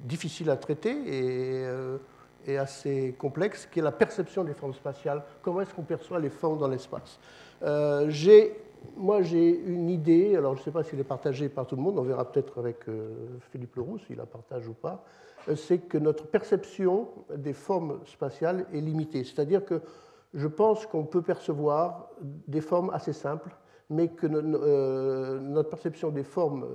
[0.05, 1.99] difficile à traiter et, euh,
[2.47, 5.23] et, assez complexe, qui est la perception des formes spatiales.
[5.43, 7.19] Comment est-ce qu'on perçoit les formes dans l'espace?
[7.63, 8.11] Euh,
[8.97, 11.77] moi, j'ai une idée, alors je ne sais pas si elle est partagée par tout
[11.77, 12.79] le monde, on verra peut-être avec
[13.53, 15.05] Philippe Leroux s'il la partage ou pas,
[15.55, 19.23] c'est que notre perception des formes spatiales est limitée.
[19.23, 19.81] C'est-à-dire que
[20.35, 23.51] je pense qu'on peut percevoir des formes assez simples
[23.93, 26.67] mais que euh, notre perception des formes,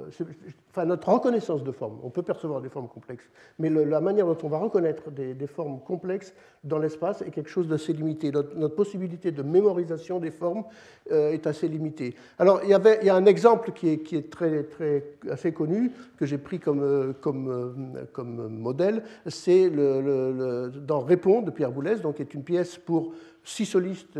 [0.69, 3.29] enfin notre reconnaissance de formes, on peut percevoir des formes complexes,
[3.59, 6.33] mais la manière dont on va reconnaître des, formes complexes
[6.63, 8.31] dans l'espace est quelque chose d'assez limité.
[8.31, 10.63] Notre, possibilité de mémorisation des formes
[11.11, 12.13] euh, est assez limitée.
[12.37, 15.91] Alors il y, avait, il y a un exemple qui est, très, très, assez connu,
[16.17, 21.95] que j'ai pris comme, euh, comme, comme modèle, c'est le, dans Répond de Pierre Boulez,
[21.95, 23.13] donc qui est une pièce pour
[23.47, 24.19] six solistes,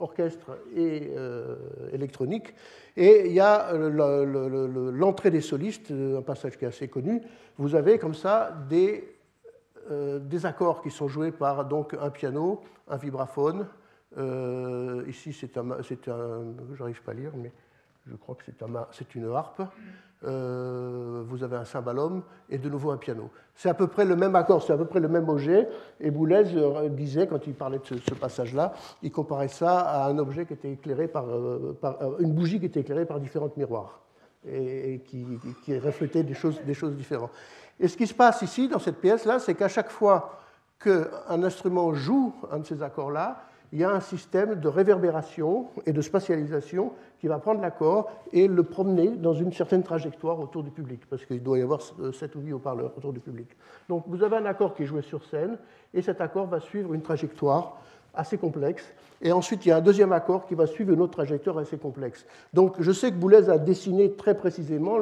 [0.00, 1.56] orchestre et euh,
[1.92, 2.54] électronique.
[2.96, 7.20] Et il y a l'entrée des solistes, un passage qui est assez connu.
[7.58, 9.16] Vous avez comme ça des,
[9.90, 13.66] euh, des accords qui sont joués par donc, un piano, un vibraphone.
[14.16, 15.82] Euh, ici, c'est un, un
[16.74, 17.52] j'arrive pas à lire, mais
[18.06, 18.44] je crois que
[18.92, 19.62] c'est une harpe.
[20.26, 23.30] Euh, vous avez un cymbalum et de nouveau un piano.
[23.54, 25.68] C'est à peu près le même accord, c'est à peu près le même objet.
[26.00, 28.72] Et Boulez euh, disait, quand il parlait de ce, passage-là,
[29.02, 31.76] il comparait ça à un objet qui était éclairé par, euh,
[32.20, 34.00] une bougie qui était éclairée par différents miroirs
[34.46, 37.32] et, qui, reflétait des choses, des choses différentes.
[37.78, 40.38] Et ce qui se passe ici, dans cette pièce-là, c'est qu'à chaque fois
[40.78, 43.42] qu'un instrument joue un de ces accords-là,
[43.72, 48.46] il y a un système de réverbération et de spatialisation qui va prendre l'accord et
[48.46, 52.34] le promener dans une certaine trajectoire autour du public, parce qu'il doit y avoir 7
[52.36, 53.48] ou 8 haut-parleurs autour du public.
[53.88, 55.58] Donc vous avez un accord qui est joué sur scène,
[55.92, 57.78] et cet accord va suivre une trajectoire
[58.14, 58.84] assez complexe.
[59.22, 61.78] Et ensuite, il y a un deuxième accord qui va suivre une autre trajectoire assez
[61.78, 62.26] complexe.
[62.52, 64.98] Donc je sais que Boulez a dessiné très précisément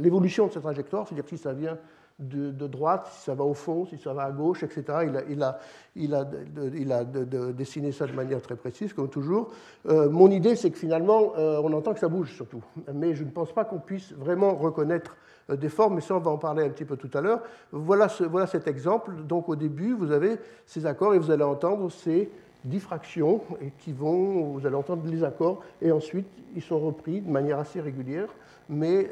[0.00, 1.76] l'évolution de cette trajectoire, c'est-à-dire si ça vient
[2.20, 4.84] de, droite, si ça va au fond, si ça va à gauche, etc.
[5.06, 5.58] Il a, il a,
[5.96, 6.28] il a,
[6.74, 9.50] il a dessiné ça de manière très précise, comme toujours.
[9.88, 12.62] Euh, mon idée, c'est que finalement, euh, on entend que ça bouge surtout.
[12.92, 15.16] Mais je ne pense pas qu'on puisse vraiment reconnaître
[15.50, 17.40] euh, des formes, mais ça, on va en parler un petit peu tout à l'heure.
[17.72, 19.12] Voilà, voilà cet exemple.
[19.24, 20.36] Donc au début, vous avez
[20.66, 22.30] ces accords et vous allez entendre ces
[22.64, 27.30] diffractions et qui vont, vous allez entendre les accords et ensuite ils sont repris de
[27.30, 28.28] manière assez régulière,
[28.70, 29.10] mais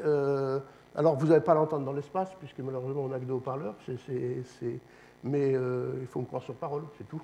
[0.95, 3.75] alors, vous n'allez pas l'entendre dans l'espace, puisque malheureusement, on n'a que deux haut-parleurs,
[5.23, 7.21] mais euh, il faut me croire sur parole, c'est tout.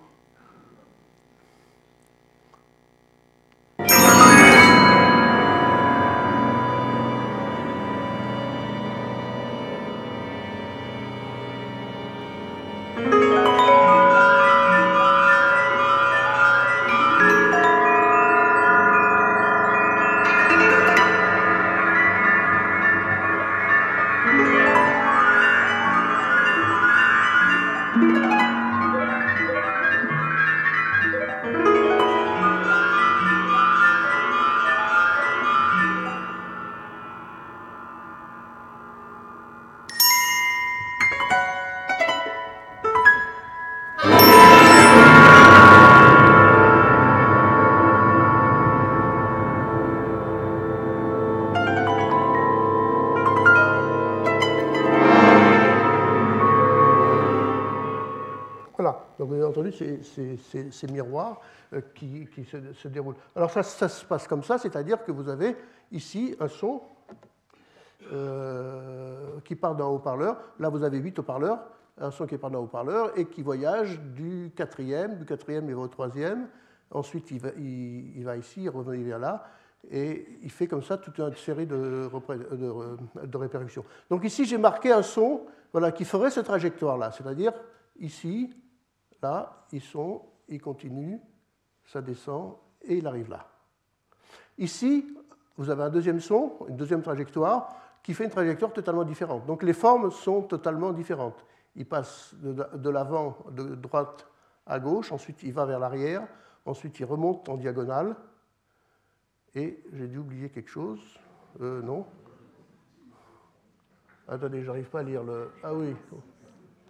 [59.80, 61.42] Ces, miroirs
[61.74, 63.16] euh, qui, se, déroulent.
[63.36, 65.56] Alors ça, se passe comme ça, c'est-à-dire que vous avez
[65.92, 66.82] ici un son
[68.12, 70.38] euh, qui part d'un haut-parleur.
[70.60, 71.60] Là, vous avez huit haut-parleurs,
[71.98, 75.82] un son qui part d'un haut-parleur et qui voyage du quatrième, du quatrième il va
[75.82, 76.48] au troisième,
[76.92, 77.40] ensuite il
[78.24, 79.48] va, ici, il revient vers là,
[79.92, 82.10] et il fait comme ça toute une série de,
[82.52, 83.86] de, de répercussions.
[84.10, 87.54] Donc ici, j'ai marqué un son voilà, qui ferait cette trajectoire-là, c'est-à-dire
[88.00, 88.50] ici,
[89.22, 91.20] Là, ils sont, ils continuent,
[91.86, 93.48] ça descend et il arrive là.
[94.58, 95.18] Ici,
[95.58, 99.46] vous avez un deuxième son, une deuxième trajectoire, qui fait une trajectoire totalement différente.
[99.46, 101.46] Donc les formes sont totalement différentes.
[101.76, 104.28] Il passe de l'avant, de droite
[104.66, 106.28] à gauche, ensuite il va vers l'arrière,
[106.66, 108.16] ensuite il remonte en diagonale,
[109.56, 111.00] et j'ai dû oublier quelque chose.
[111.62, 112.06] Euh, non
[114.28, 115.52] Attendez, j'arrive pas à lire le.
[115.64, 115.96] Ah oui.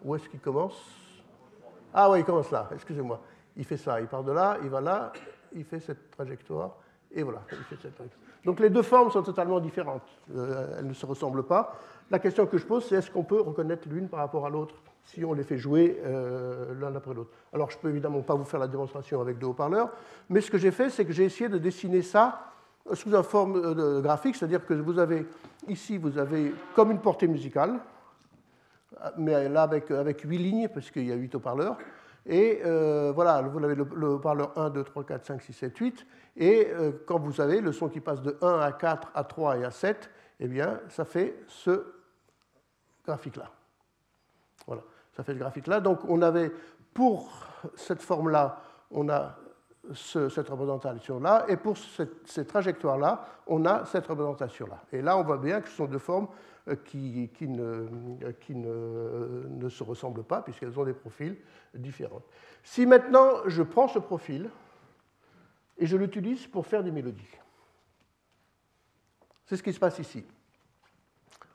[0.03, 1.08] Où est-ce qu'il commence?
[1.93, 3.19] Ah oui, il commence là, excusez-moi.
[3.57, 5.11] Il fait ça, il part de là, il va là,
[5.53, 6.77] il fait cette trajectoire,
[7.11, 8.23] et voilà, il fait cette trajectoire.
[8.45, 11.75] Donc les deux formes sont totalement différentes, euh, elles ne se ressemblent pas.
[12.09, 14.75] La question que je pose, c'est est-ce qu'on peut reconnaître l'une par rapport à l'autre
[15.03, 17.31] si on les fait jouer euh, l'un après l'autre?
[17.53, 19.89] Alors je ne peux évidemment pas vous faire la démonstration avec deux haut-parleurs,
[20.29, 22.45] mais ce que j'ai fait, c'est que j'ai essayé de dessiner ça
[22.93, 25.25] sous une forme euh, graphique, c'est-à-dire que vous avez
[25.67, 27.79] ici, vous avez comme une portée musicale,
[29.17, 31.77] mais là avec, avec 8 lignes, parce qu'il y a 8 haut-parleurs.
[32.25, 35.77] Et euh, voilà, vous avez le, le, parleur 1, 2, 3, 4, 5, 6, 7,
[35.77, 36.07] 8.
[36.37, 39.57] Et euh, quand vous avez le son qui passe de 1 à 4, à 3
[39.57, 40.09] et à 7,
[40.39, 41.85] eh bien, ça fait ce
[43.05, 43.49] graphique-là.
[44.67, 44.83] Voilà,
[45.15, 45.79] ça fait ce graphique-là.
[45.79, 46.51] Donc, on avait,
[46.93, 47.31] pour
[47.75, 48.61] cette forme-là,
[48.91, 49.35] on a
[49.93, 54.83] cette représentation-là, et pour cette, ces trajectoires-là, on a cette représentation-là.
[54.91, 56.27] Et là, on voit bien que ce sont deux formes
[56.85, 57.87] qui, qui, ne,
[58.39, 61.35] qui ne, se ressemblent pas, puisqu'elles ont des profils
[61.73, 62.21] différents.
[62.63, 64.49] Si maintenant je prends ce profil
[65.77, 67.37] et je l'utilise pour faire des mélodies,
[69.45, 70.25] c'est ce qui se passe ici.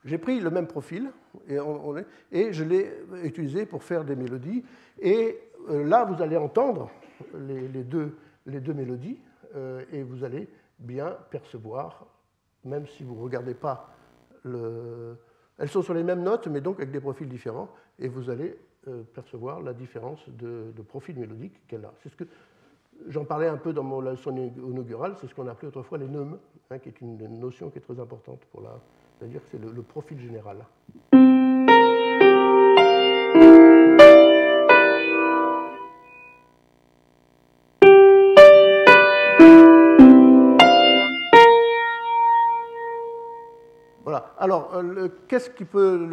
[0.04, 1.10] J'ai pris le même profil
[1.48, 2.92] et, je l'ai
[3.22, 4.64] utilisé pour faire des mélodies.
[5.00, 5.38] Et
[5.70, 6.90] euh, là, vous allez entendre
[7.34, 9.18] les, deux, mélodies
[9.54, 10.48] euh, et vous allez
[10.78, 12.06] bien percevoir,
[12.64, 13.93] même si vous ne regardez pas
[14.44, 15.16] le...
[15.58, 17.68] Elles sont sur les mêmes notes, mais donc avec des profils différents,
[17.98, 18.56] et vous allez
[18.88, 21.92] euh, percevoir la différence de, profil mélodique qu'elle a.
[22.02, 22.24] C'est ce que
[23.08, 26.38] j'en parlais un peu dans mon leçon inaugurale, c'est ce qu'on appelait autrefois les neumes,
[26.70, 28.80] hein, qui est une notion qui est très importante pour la,
[29.18, 30.58] c'est-à-dire que c'est le profil général.
[44.38, 46.08] Alors, euh, qu'est-ce qui peut,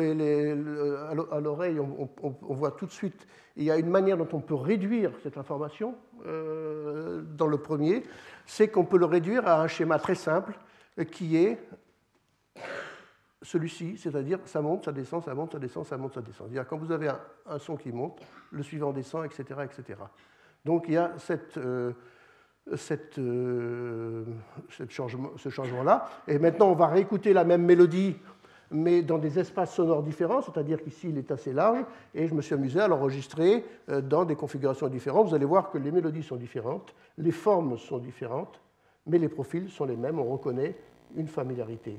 [1.32, 4.56] à l'oreille, on, voit tout de suite, il y a une manière dont on peut
[4.56, 5.95] réduire cette information
[6.26, 8.04] euh, dans le premier,
[8.45, 10.54] c'est qu'on peut le réduire à un schéma très simple
[10.99, 11.58] euh, qui est
[13.41, 16.47] celui-ci, c'est-à-dire ça monte, ça descend, ça monte, ça descend, ça monte, ça descend.
[16.47, 17.10] C'est-à-dire quand vous avez
[17.47, 18.22] un, son qui monte,
[18.52, 19.62] le suivant descend, etc.
[19.64, 19.99] etc.
[20.64, 21.60] Donc il y a cette...
[22.76, 24.24] cette, euh,
[24.70, 26.09] ce changement-là.
[26.28, 28.16] Et maintenant, on va réécouter la même mélodie,
[28.70, 31.84] mais dans des espaces sonores différents, c'est-à-dire qu'ici, il est assez large,
[32.16, 35.28] et je me suis amusé à l'enregistrer euh, dans des configurations différentes.
[35.28, 38.62] Vous allez voir que les mélodies sont différentes, les formes sont différentes,
[39.05, 40.76] mais les profils sont les mêmes, on reconnaît
[41.16, 41.97] une familiarité.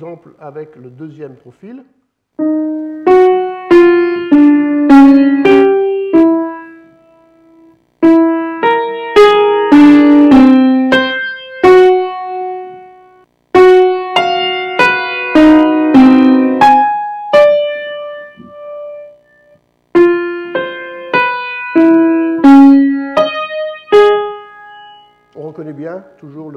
[0.00, 1.84] Exemple avec le deuxième profil.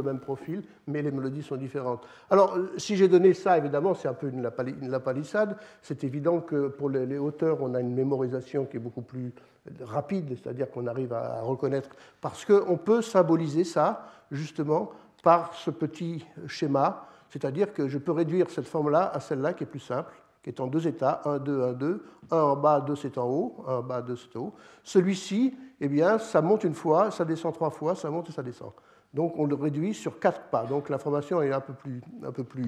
[0.04, 2.06] Même profil, mais les mélodies sont différentes.
[2.30, 5.58] Alors, si j'ai donné ça, évidemment, c'est un peu une, la palissade.
[5.82, 9.34] C'est évident que pour les, les, hauteurs, on a une mémorisation qui est beaucoup plus
[9.82, 11.90] rapide, c'est-à-dire qu'on arrive à reconnaître,
[12.22, 14.92] parce qu'on peut symboliser ça, justement,
[15.24, 19.68] par ce petit schéma, c'est-à-dire que je peux réduire cette forme-là à celle-là qui est
[19.68, 22.96] plus simple, qui est en deux états, 1, 2, 1, 2, 1 en bas, 2
[22.96, 24.54] c'est en haut, 1 en bas, 2 c'est en haut.
[24.84, 28.44] Celui-ci, eh bien, ça monte une fois, ça descend trois fois, ça monte et ça
[28.44, 28.72] descend.
[29.14, 30.66] Donc on le réduit sur quatre pas.
[30.66, 32.68] Donc l'information est un peu, plus, un, peu plus,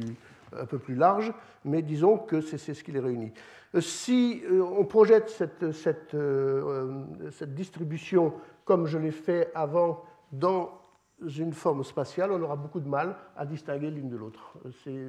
[0.56, 1.34] un peu plus large,
[1.64, 3.32] mais disons que c'est ce qui les réunit.
[3.76, 8.34] Euh, si euh, on projette cette, cette, euh, cette distribution
[8.64, 10.82] comme je l'ai fait avant dans
[11.22, 14.58] une forme spatiale, on aura beaucoup de mal à distinguer l'une de l'autre.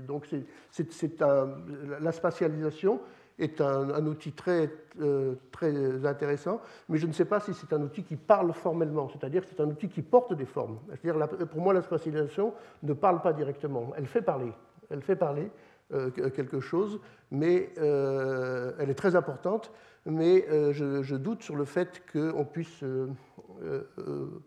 [0.07, 0.26] Donc
[0.70, 3.01] c'est la spatialisation
[3.39, 4.70] est un, outil très,
[5.01, 9.09] euh, très intéressant, mais je ne sais pas si c'est un outil qui parle formellement,
[9.09, 10.78] c'est-à-dire que c'est un outil qui porte des formes.
[10.89, 14.53] C'est-à-dire, pour moi, la spatialisation ne parle pas directement, elle fait parler,
[14.91, 15.51] elle fait parler
[15.93, 16.99] euh, quelque chose,
[17.30, 19.70] mais euh, elle est très importante,
[20.07, 22.84] mais je, je, doute sur le fait qu'on puisse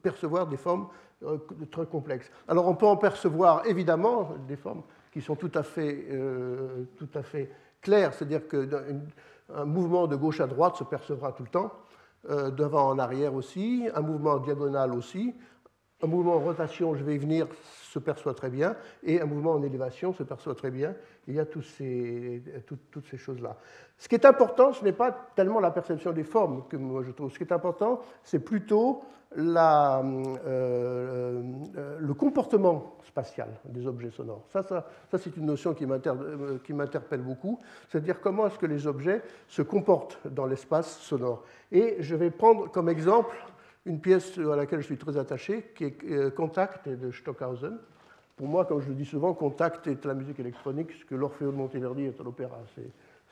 [0.02, 0.88] percevoir des formes
[1.70, 2.32] très complexes.
[2.48, 6.08] Alors, on peut en percevoir évidemment des formes qui sont tout à fait,
[6.96, 7.52] tout à fait
[7.82, 11.72] clair, c'est-à-dire qu'un mouvement de gauche à droite se percevra tout le temps,
[12.30, 15.34] euh, devant en arrière aussi, un mouvement diagonal aussi,
[16.02, 17.48] un mouvement en rotation, je vais y venir,
[17.84, 20.96] se perçoit très bien, et un mouvement en élévation se perçoit très bien.
[21.28, 23.58] Il y a ces, tout, toutes ces choses-là.
[23.98, 27.12] Ce qui est important, ce n'est pas tellement la perception des formes que moi je
[27.12, 27.32] trouve.
[27.32, 29.04] Ce qui est important, c'est plutôt
[29.36, 31.44] la, euh,
[31.78, 34.46] euh, le comportement spatial des objets sonores.
[34.48, 39.22] Ça, ça, ça c'est une notion qui m'interpelle beaucoup, c'est-à-dire comment est-ce que les objets
[39.48, 41.44] se comportent dans l'espace sonore.
[41.72, 43.36] Et je vais prendre comme exemple
[43.86, 47.78] une pièce à laquelle je suis très attaché, qui est Contact de Stockhausen.
[48.36, 51.52] Pour moi, comme je le dis souvent, Contact est la musique électronique, ce que l'Orfeo
[51.52, 52.58] de Monteverdi est à l'opéra.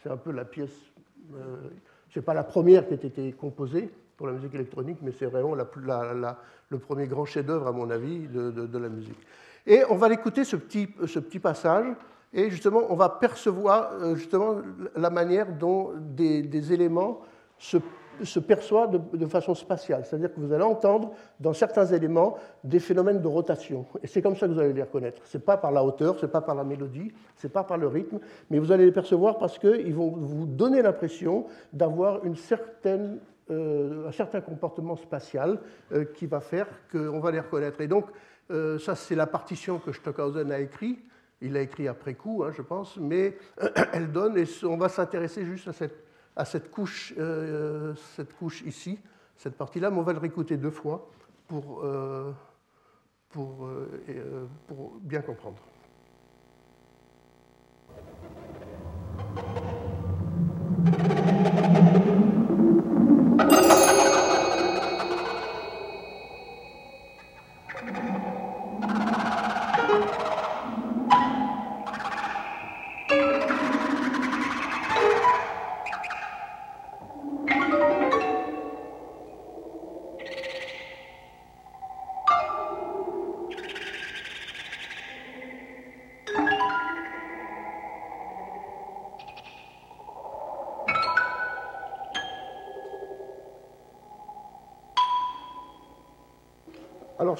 [0.04, 0.76] C'est un peu la pièce.
[2.10, 5.28] ce n'est pas la première qui a été composée pour la musique électronique, mais c'est
[5.28, 9.20] vraiment le premier grand chef-d'œuvre, à mon avis, de, la musique.
[9.66, 11.86] Et on va l'écouter, ce petit, ce petit passage,
[12.34, 14.58] et justement, on va percevoir justement
[14.96, 17.22] la manière dont des éléments
[17.58, 17.78] se
[18.24, 20.06] se perçoit de, façon spatiale.
[20.06, 23.86] C'est-à-dire que vous allez entendre dans certains éléments des phénomènes de rotation.
[24.02, 25.22] Et c'est comme ça que vous allez les reconnaître.
[25.26, 27.64] Ce n'est pas par la hauteur, ce n'est pas par la mélodie, ce n'est pas
[27.64, 32.24] par le rythme, mais vous allez les percevoir parce qu'ils vont vous donner l'impression d'avoir
[32.26, 33.20] une certaine,
[33.52, 35.60] euh, un certain comportement spatial
[35.92, 37.82] euh, qui va faire qu'on va les reconnaître.
[37.82, 38.06] Et donc,
[38.52, 41.00] euh, ça, c'est la partition que Stockhausen a écrite.
[41.42, 43.38] Il l'a écrit après coup, hein, je pense, mais
[43.94, 46.07] elle donne, et on va s'intéresser juste à cette
[46.38, 49.00] à cette couche, euh, cette couche ici,
[49.36, 51.10] cette partie-là, mais on va le réécouter deux fois
[51.48, 52.32] pour, euh,
[53.30, 55.58] pour, euh, pour bien comprendre.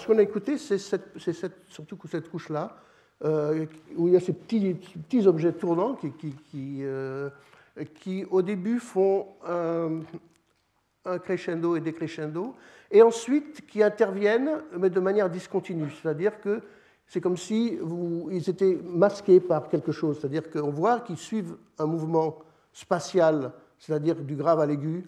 [0.08, 2.78] Qu'on a écouté, c'est surtout cette couche-là,
[3.24, 5.98] euh, où il y a ces petits, objets tournants
[6.54, 7.30] euh,
[7.96, 10.00] qui, au début, font un,
[11.20, 12.56] crescendo et décrescendo,
[12.92, 15.92] et ensuite qui interviennent, mais de manière discontinue.
[16.02, 16.62] C'est-à-dire que
[17.08, 20.20] c'est comme si vous, ils étaient masqués par quelque chose.
[20.20, 22.40] C'est-à-dire qu'on voit qu'ils suivent un mouvement
[22.74, 25.06] spatial, c'est-à-dire du grave à l'aigu,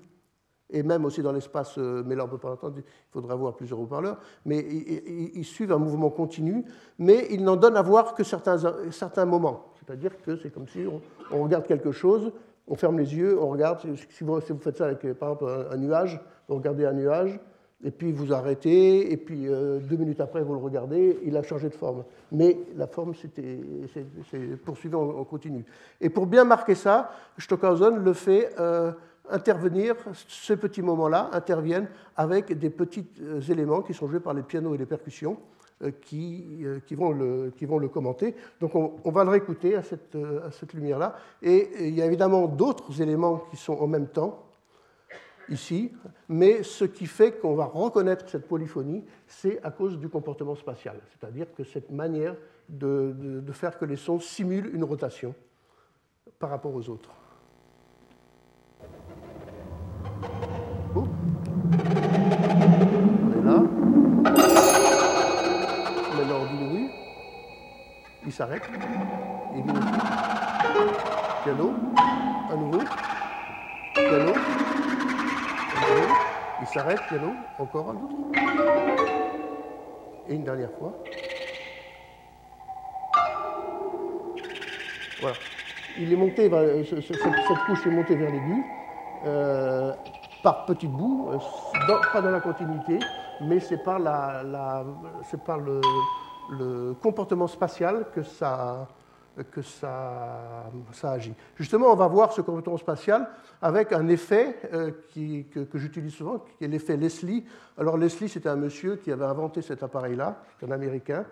[0.70, 3.34] et même aussi dans l'espace, euh, mais là on ne peut pas entendre, il faudra
[3.34, 6.64] avoir plusieurs haut-parleurs, mais ils, suivent un mouvement continu,
[7.00, 9.74] mais ils n'en donnent à voir que certains, moments.
[9.80, 10.86] C'est-à-dire que c'est comme si
[11.32, 12.32] on, regarde quelque chose,
[12.68, 16.22] on ferme les yeux, on regarde, si vous, faites ça avec par exemple un, nuage,
[16.48, 17.40] vous regardez un nuage,
[17.84, 21.42] et puis vous arrêtez, et puis euh, deux minutes après vous le regardez, il a
[21.42, 22.04] changé de forme.
[22.32, 25.66] Mais la forme c'est poursuivi en, continu.
[26.00, 27.10] Et pour bien marquer ça,
[27.40, 28.52] Stockhausen le fait...
[28.60, 28.92] Euh,
[29.32, 29.96] intervenir,
[30.28, 34.76] ces petits moments-là interviennent avec des petits euh, éléments qui sont joués par les pianos
[34.76, 35.38] et les percussions
[35.84, 38.36] euh, qui, euh, qui, vont, le, qui vont le commenter.
[38.60, 41.16] Donc on, va le réécouter à cette, à cette lumière-là.
[41.42, 44.46] Et il y a évidemment d'autres éléments qui sont en même temps
[45.50, 45.92] ici,
[46.28, 51.00] mais ce qui fait qu'on va reconnaître cette polyphonie, c'est à cause du comportement spatial,
[51.10, 52.36] c'est-à-dire que cette manière
[52.68, 55.34] de, de faire que les sons simulent une rotation
[56.38, 57.10] par rapport aux autres.
[68.30, 68.62] Il s'arrête.
[71.44, 71.74] Piano.
[72.52, 72.80] À nouveau.
[73.96, 74.34] Piano.
[76.62, 77.00] Il s'arrête.
[77.08, 77.34] Piano.
[77.58, 78.16] Encore un autre.
[80.28, 80.94] Et une dernière fois.
[85.22, 85.36] Voilà.
[85.98, 86.52] Il est monté,
[86.86, 88.64] cette couche est montée vers l'aigu.
[89.26, 89.92] Euh,
[90.44, 93.00] par petits bouts, euh, pas dans la continuité,
[93.42, 94.44] mais c'est par, la,
[95.48, 95.82] par le,
[97.02, 98.88] comportement spatial que ça,
[99.52, 101.34] que ça, ça, agit.
[101.56, 103.30] Justement, on va voir ce comportement spatial
[103.62, 107.45] avec un effet euh, que, j'utilise souvent, qui est l'effet Leslie.
[107.78, 111.26] Alors Leslie, c'était un monsieur qui avait inventé cet appareil-là, un Américain,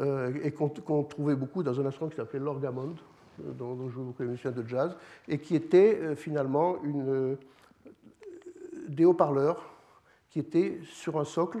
[0.00, 0.68] euh, et qu'on
[1.04, 2.94] trouvait beaucoup dans un instrument qui s'appelait l'orgamond,
[3.38, 4.96] dont, dont je joue beaucoup musiciens de jazz,
[5.28, 7.36] et qui était finalement une
[8.88, 9.74] des haut-parleurs
[10.30, 11.60] qui étaient sur un socle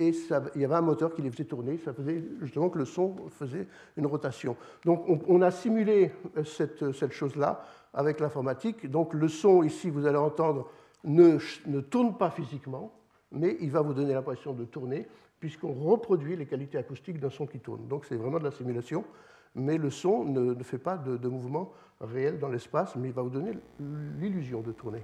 [0.00, 0.12] et
[0.54, 1.76] il y avait un moteur qui les faisait tourner.
[1.78, 4.56] Ça faisait justement que le son faisait une rotation.
[4.84, 8.90] Donc on, a simulé euh, cette, cette chose-là avec l'informatique.
[8.90, 10.70] Donc le son ici, vous allez entendre,
[11.04, 11.36] ne,
[11.66, 12.92] ne tourne pas physiquement,
[13.30, 15.06] mais il va vous donner l'impression de tourner
[15.38, 17.86] puisqu'on reproduit les qualités acoustiques d'un son qui tourne.
[17.86, 19.04] Donc c'est vraiment de la simulation,
[19.54, 23.30] mais le son ne, fait pas de mouvement réel dans l'espace, mais il va vous
[23.30, 23.52] donner
[24.18, 25.02] l'illusion de tourner.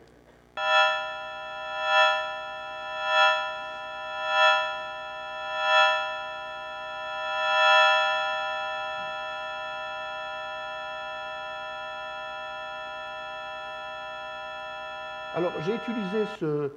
[15.37, 16.71] Alors j'ai utilisé ce,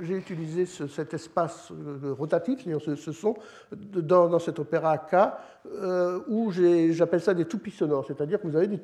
[0.00, 3.34] j'ai utilisé cet espace euh, rotatif, c'est-à-dire ce, son,
[3.70, 5.14] dans, cet opéra K,
[5.66, 8.80] euh, où j'appelle ça des toupies sonores, c'est-à-dire que vous avez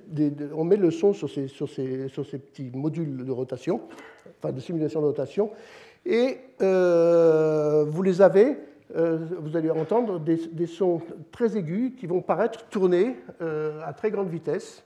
[0.55, 3.81] on met le son sur ces, sur, ces, sur ces, petits modules de rotation,
[4.39, 5.51] enfin de simulation de rotation,
[6.05, 8.59] et euh, vous les avez,
[8.95, 11.01] vous allez entendre des, sons
[11.33, 14.86] très aigus qui vont paraître tourner à très grande vitesse.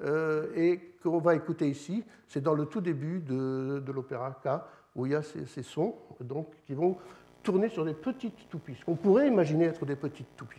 [0.00, 4.48] Et qu'on va écouter ici, c'est dans le tout début de, de l'opéra K
[4.98, 6.96] où il y a ces, sons donc, qui vont
[7.42, 10.58] tourner sur des petites toupies, ce qu'on pourrait imaginer être des petites toupies.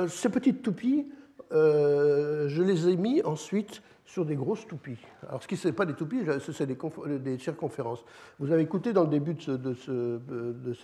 [0.00, 1.06] Euh, ces petites toupies,
[1.52, 4.98] euh, je les ai mis ensuite sur des grosses toupies.
[5.28, 6.22] Alors, ce qui n'est pas des toupies,
[6.52, 8.04] c'est des, circonférences.
[8.40, 10.74] Vous avez écouté dans le début de,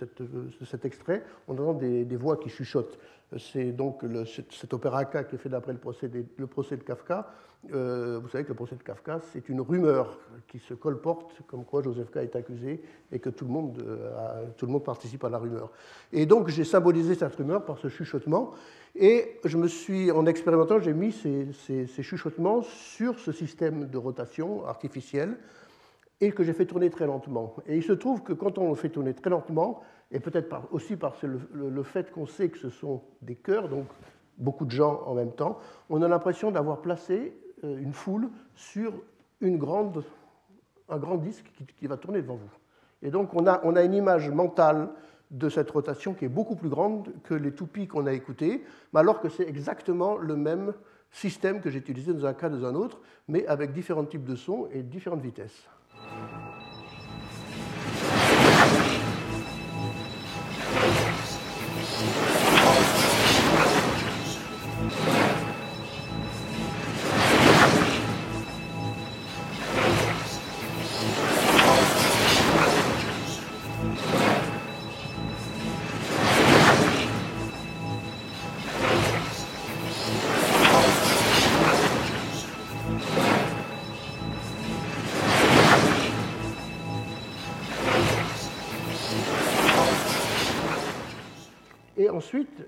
[0.65, 2.97] cet extrait, on entend des, voix qui chuchotent.
[3.37, 4.03] C'est donc
[4.49, 7.29] cet, opéra K qui est fait d'après le procès, de Kafka.
[7.73, 11.65] Euh, vous savez que le procès de Kafka, c'est une rumeur qui se colporte comme
[11.65, 15.71] quoi Joseph K est accusé et que euh, tout le monde participe à la rumeur.
[16.13, 18.51] Et donc j'ai symbolisé cette rumeur par ce chuchotement
[18.95, 24.65] et je me suis, en expérimentant, j'ai mis ces, chuchotements sur ce système de rotation
[24.65, 25.37] artificielle
[26.19, 27.55] et que j'ai fait tourner très lentement.
[27.67, 29.81] Et il se trouve que quand on le fait tourner très lentement,
[30.11, 33.85] et peut-être aussi par le, le fait qu'on sait que ce sont des chœurs, donc
[34.37, 35.59] beaucoup de gens en même temps,
[35.89, 37.33] on a l'impression d'avoir placé
[37.63, 38.93] euh, une foule sur
[39.41, 40.03] une grande,
[40.89, 42.49] un grand disque qui, va tourner devant vous.
[43.01, 44.89] Et donc on a, on a une image mentale
[45.31, 48.63] de cette rotation qui est beaucoup plus grande que les toupies qu'on a écoutées,
[48.93, 50.73] mais alors que c'est exactement le même
[51.11, 54.35] système que j'ai utilisé dans un cas dans un autre, mais avec différents types de
[54.35, 55.67] sons et différentes vitesses.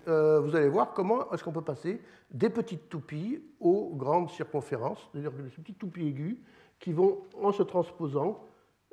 [0.09, 2.01] Euh, vous allez voir comment est-ce qu'on peut passer
[2.31, 6.37] des petites toupies aux grandes circonférences, c'est-à-dire des petites toupies aiguës
[6.79, 8.43] qui vont, en se transposant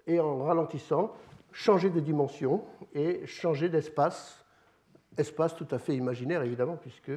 [0.06, 1.12] et en ralentissant,
[1.52, 2.62] changer de dimension
[2.92, 4.44] et changer d'espace,
[5.16, 7.12] espace tout à fait imaginaire évidemment, puisque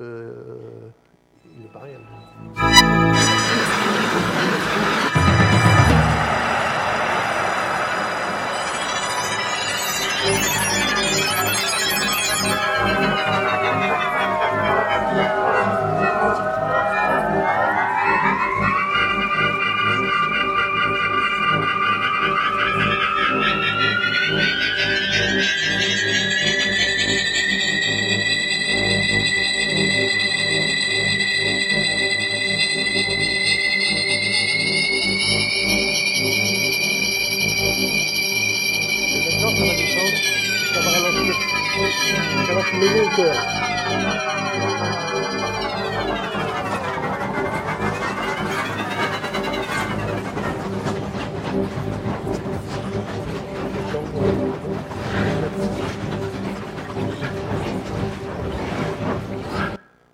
[0.00, 0.88] euh,
[1.44, 2.00] il n'est pas réel.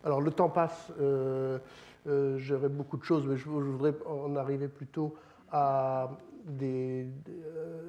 [0.04, 1.58] Alors le temps passe, euh,
[2.08, 5.14] euh, beaucoup de choses, mais je, voudrais en arriver plutôt
[5.52, 6.10] à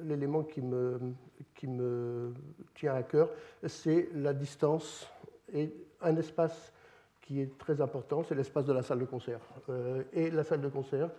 [0.04, 2.34] l'élément qui me,
[2.74, 3.30] tient à cœur,
[3.66, 5.06] c'est la distance
[5.52, 6.72] et un espace
[7.20, 9.40] qui est très important, c'est l'espace de la salle de concert.
[9.68, 11.10] Euh, et la salle de concert,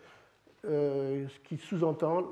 [0.66, 2.32] euh, ce qui sous-entend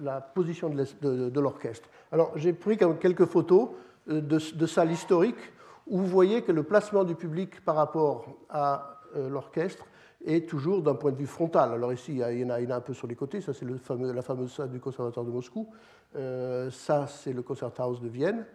[0.00, 1.88] la, position de l'orchestre.
[2.10, 3.70] Alors j'ai pris quelques photos
[4.08, 5.52] euh, de salles historiques
[5.86, 9.84] où vous voyez que le placement du public par rapport à l'orchestre
[10.24, 11.72] est toujours d'un point de vue frontal.
[11.72, 14.52] Alors ici, il y en a, un peu sur les côtés, ça c'est la fameuse
[14.52, 15.68] salle du Conservatoire de Moscou,
[16.16, 18.46] euh, ça c'est le Concerthaus de Vienne,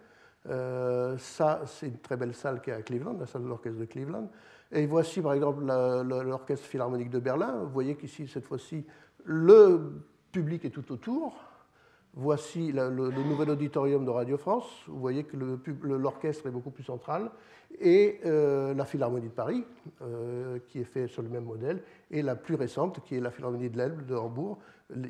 [0.48, 3.80] euh, ça c'est une très belle salle qui est à Cleveland, la salle de l'orchestre
[3.80, 4.30] de Cleveland.
[4.70, 7.60] Et voici par exemple l'orchestre philharmonique de Berlin.
[7.64, 8.84] Vous voyez qu'ici, cette fois-ci,
[9.24, 11.47] le public est tout autour.
[12.14, 14.64] Voici le, nouvel auditorium de Radio France.
[14.86, 15.36] Vous voyez que
[15.82, 17.30] l'orchestre est beaucoup plus central.
[17.80, 19.64] Et euh, la Philharmonie de Paris,
[20.02, 21.82] euh, qui est faite sur le même modèle.
[22.10, 24.58] Et la plus récente, qui est la Philharmonie de l'Elbe de Hambourg.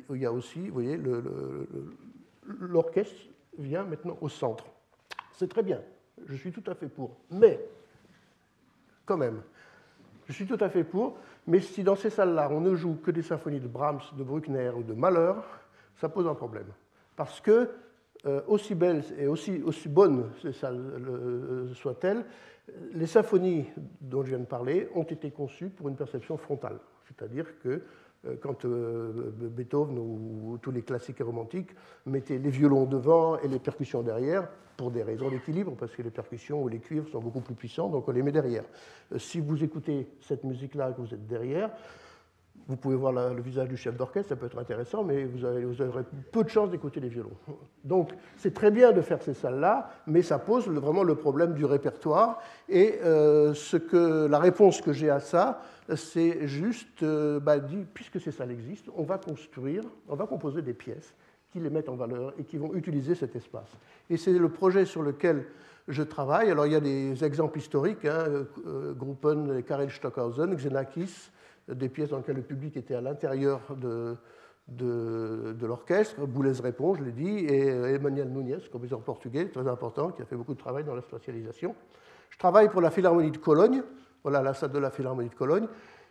[0.09, 0.99] Où il y a aussi, vous voyez,
[2.43, 3.15] l'orchestre
[3.57, 4.65] vient maintenant au centre.
[5.33, 5.81] C'est très bien.
[6.27, 7.15] Je suis tout à fait pour.
[7.31, 7.59] Mais,
[9.05, 9.41] quand même,
[10.27, 11.17] je suis tout à fait pour.
[11.47, 14.69] Mais si dans ces salles-là, on ne joue que des symphonies de Brahms, de Bruckner
[14.75, 15.33] ou de Mahler,
[15.95, 16.67] ça pose un problème.
[17.19, 17.69] Parce que,
[18.25, 22.23] euh, aussi belles et aussi, aussi euh, soient-elles,
[22.93, 23.65] les symphonies
[23.99, 26.79] dont je viens de parler ont été conçues pour une perception frontale.
[27.09, 27.81] C'est-à-dire que
[28.25, 31.71] euh, quand Beethoven ou tous les classiques romantiques
[32.05, 34.47] mettaient les violons devant et les percussions derrière,
[34.77, 37.89] pour des raisons d'équilibre, parce que les percussions ou les cuivres sont beaucoup plus puissants,
[37.89, 38.63] donc on les met derrière.
[39.17, 41.69] Si vous écoutez cette musique-là que vous êtes derrière,
[42.69, 46.03] vous pouvez voir le visage du chef d'orchestre, ça peut être intéressant, mais vous, aurez
[46.31, 47.35] peu de chance d'écouter les violons.
[47.83, 51.65] Donc c'est très bien de faire ces salles-là, mais ça pose vraiment le problème du
[51.65, 52.39] répertoire.
[52.69, 53.55] Et euh,
[54.29, 55.63] la réponse que j'ai à ça,
[55.95, 57.55] c'est juste, euh, bah,
[57.91, 61.15] puisque ces salles existent, on va construire, on va composer des pièces
[61.51, 63.71] qui les mettent en valeur et qui vont utiliser cet espace.
[64.11, 65.47] Et c'est le projet sur lequel
[65.87, 66.51] je travaille.
[66.51, 71.31] Alors il y a des exemples historiques, hein, euh, Gruppen, Karel Stockhausen, Xenakis,
[71.73, 74.15] des pièces dans lesquelles le public était à l'intérieur de,
[74.67, 76.25] de, l'orchestre.
[76.25, 80.35] Boulez répond, je l'ai dit, et Emmanuel Núñez, compositeur portugais, très important, qui a fait
[80.35, 81.75] beaucoup de travail dans la spatialisation.
[82.29, 83.83] Je travaille pour la Philharmonie de Cologne,
[84.23, 85.67] voilà la salle de la Philharmonie de Cologne,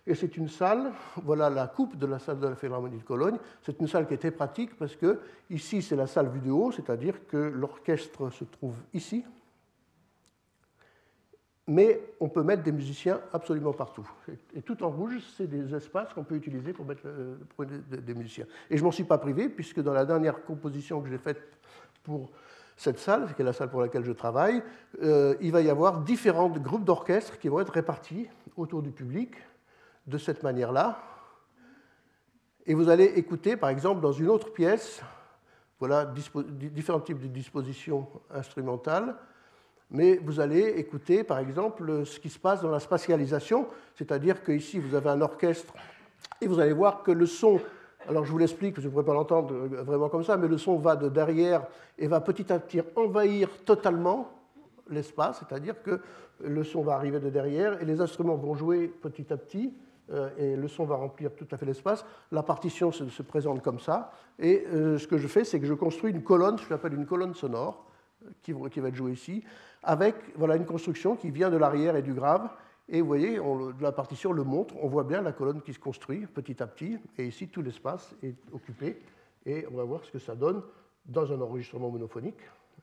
[0.06, 0.90] et c'est une salle,
[1.22, 3.36] voilà la coupe de la salle de la Philharmonie de Cologne.
[3.62, 6.72] C'est une salle qui était pratique parce que ici c'est la salle vue de haut,
[6.72, 9.24] c'est-à-dire que l'orchestre se trouve ici,
[11.68, 14.10] mais on peut mettre des musiciens absolument partout.
[14.56, 17.36] Et tout en rouge, c'est des espaces qu'on peut utiliser pour mettre euh,
[17.84, 18.46] des musiciens.
[18.70, 21.42] Et je ne m'en suis pas privé, puisque dans la dernière composition que j'ai faite
[22.02, 22.30] pour
[22.74, 24.62] cette salle, qui est la salle pour laquelle je travaille,
[25.02, 29.34] euh, il va y avoir différents groupes d'orchestres qui vont être répartis autour du public
[30.06, 30.98] de cette manière-là.
[32.64, 35.02] Et vous allez écouter, par exemple, dans une autre pièce,
[35.78, 39.16] voilà différents types de dispositions instrumentales
[39.91, 43.66] mais vous allez écouter, par exemple, ce qui se passe dans la spatialisation,
[43.97, 45.72] c'est-à-dire qu'ici, vous avez un orchestre,
[46.41, 47.61] et vous allez voir que le son,
[48.07, 50.76] alors je vous l'explique, je ne pourrais pas l'entendre vraiment comme ça, mais le son
[50.76, 51.66] va de derrière
[51.99, 54.30] et va petit à petit envahir totalement
[54.91, 56.01] l'espace, c'est-à-dire que
[56.45, 59.74] le son va arriver de derrière et les instruments vont jouer petit à petit,
[60.11, 62.05] euh, et le son va remplir tout à fait l'espace.
[62.30, 65.74] La partition se, présente comme ça, et euh, ce que je fais, c'est que je
[65.74, 67.84] construis une colonne, je l'appelle une colonne sonore,
[68.43, 69.45] qui va être jouée ici,
[69.83, 72.49] avec voilà, une construction qui vient de l'arrière et du grave.
[72.89, 73.39] Et vous voyez,
[73.81, 76.99] la partition le montre, on voit bien la colonne qui se construit petit à petit,
[77.18, 78.99] et ici tout l'espace est occupé,
[79.45, 80.62] et on va voir ce que ça donne
[81.05, 82.41] dans un enregistrement monophonique.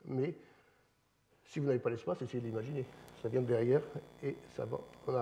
[0.07, 0.35] Mais
[1.45, 2.85] si vous n'avez pas l'espace, essayez d'imaginer.
[3.21, 3.81] Ça vient de derrière
[4.21, 4.77] et ça va
[5.07, 5.21] en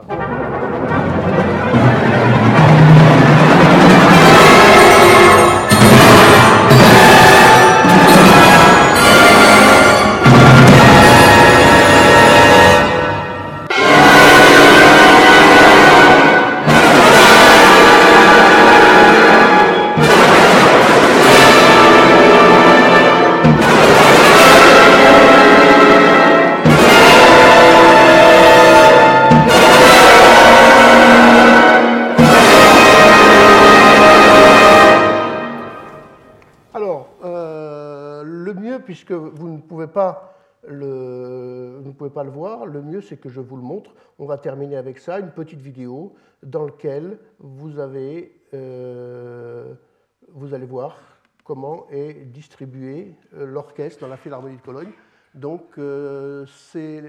[42.09, 43.93] pas le voir, le mieux c'est que je vous le montre.
[44.19, 47.79] On va terminer avec ça, une petite vidéo dans laquelle vous,
[48.53, 49.73] euh,
[50.29, 50.97] vous allez voir
[51.43, 54.91] comment est distribué euh, l'orchestre dans la Philharmonie de Cologne.
[55.33, 57.01] Donc euh, c'est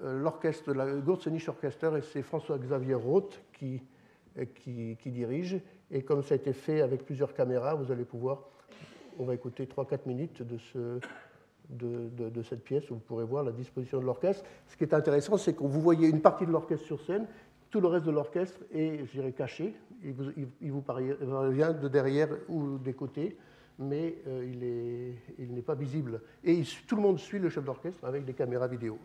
[0.00, 3.82] l'orchestre, la Gurtsenich Orchester, et c'est François-Xavier Roth qui,
[4.54, 5.60] qui, dirige.
[5.90, 8.49] Et comme ça a été fait avec plusieurs caméras, vous allez pouvoir,
[9.18, 11.00] on va écouter 3-4 minutes de ce,
[11.70, 14.44] de, cette pièce où vous pourrez voir la disposition de l'orchestre.
[14.66, 17.26] Ce qui est intéressant, c'est que vous voyez une partie de l'orchestre sur scène,
[17.70, 19.74] tout le reste de l'orchestre est, je dirais, caché.
[20.02, 20.30] Il vous,
[20.60, 20.72] il
[21.52, 23.36] vient de derrière ou des côtés,
[23.78, 26.20] mais euh, il n'est pas visible.
[26.42, 28.98] Et tout le monde suit le chef d'orchestre avec des caméras vidéo.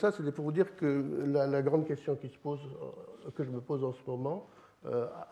[0.00, 2.60] Ça, c'était pour vous dire que la, grande question qui se pose,
[3.34, 4.48] que je me pose en ce moment,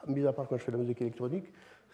[0.07, 1.51] mis à part quand je fais de la musique électronique,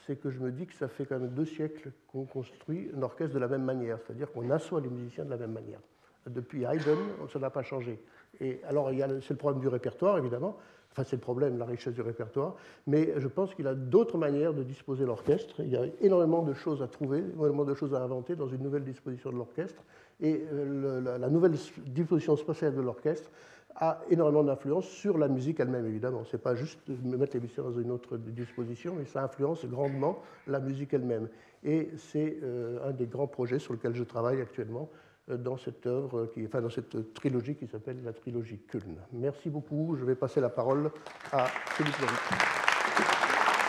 [0.07, 3.03] c'est que je me dis que ça fait quand même deux siècles qu'on construit un
[3.03, 5.81] orchestre de la même manière, c'est-à-dire qu'on assoit les musiciens de la même manière.
[6.27, 6.99] Depuis Haydn,
[7.33, 8.03] ça n'a pas changé.
[8.41, 10.57] Et alors, c'est le problème du répertoire, évidemment.
[10.91, 12.55] Enfin, c'est le problème, la richesse du répertoire.
[12.87, 15.57] Mais je pense qu'il a d'autres manières de disposer l'orchestre.
[15.59, 18.63] Il y a énormément de choses à trouver, énormément de choses à inventer dans une
[18.63, 19.83] nouvelle disposition de l'orchestre.
[20.25, 21.53] Et euh, la, nouvelle
[21.87, 23.31] disposition spatiale de l'orchestre
[23.77, 26.25] a énormément d'influence sur la musique elle-même, évidemment.
[26.25, 30.23] Ce n'est pas juste mettre les musiciens dans une autre disposition, mais ça influence grandement
[30.47, 31.29] la musique elle-même.
[31.63, 34.89] Et c'est euh, un des grands projets sur lesquels je travaille actuellement
[35.29, 38.97] euh, dans cette œuvre, enfin dans cette trilogie qui s'appelle la trilogie Kuln.
[39.13, 39.95] Merci beaucoup.
[40.01, 40.91] Je vais passer la parole
[41.33, 42.15] à Philippe Laurie.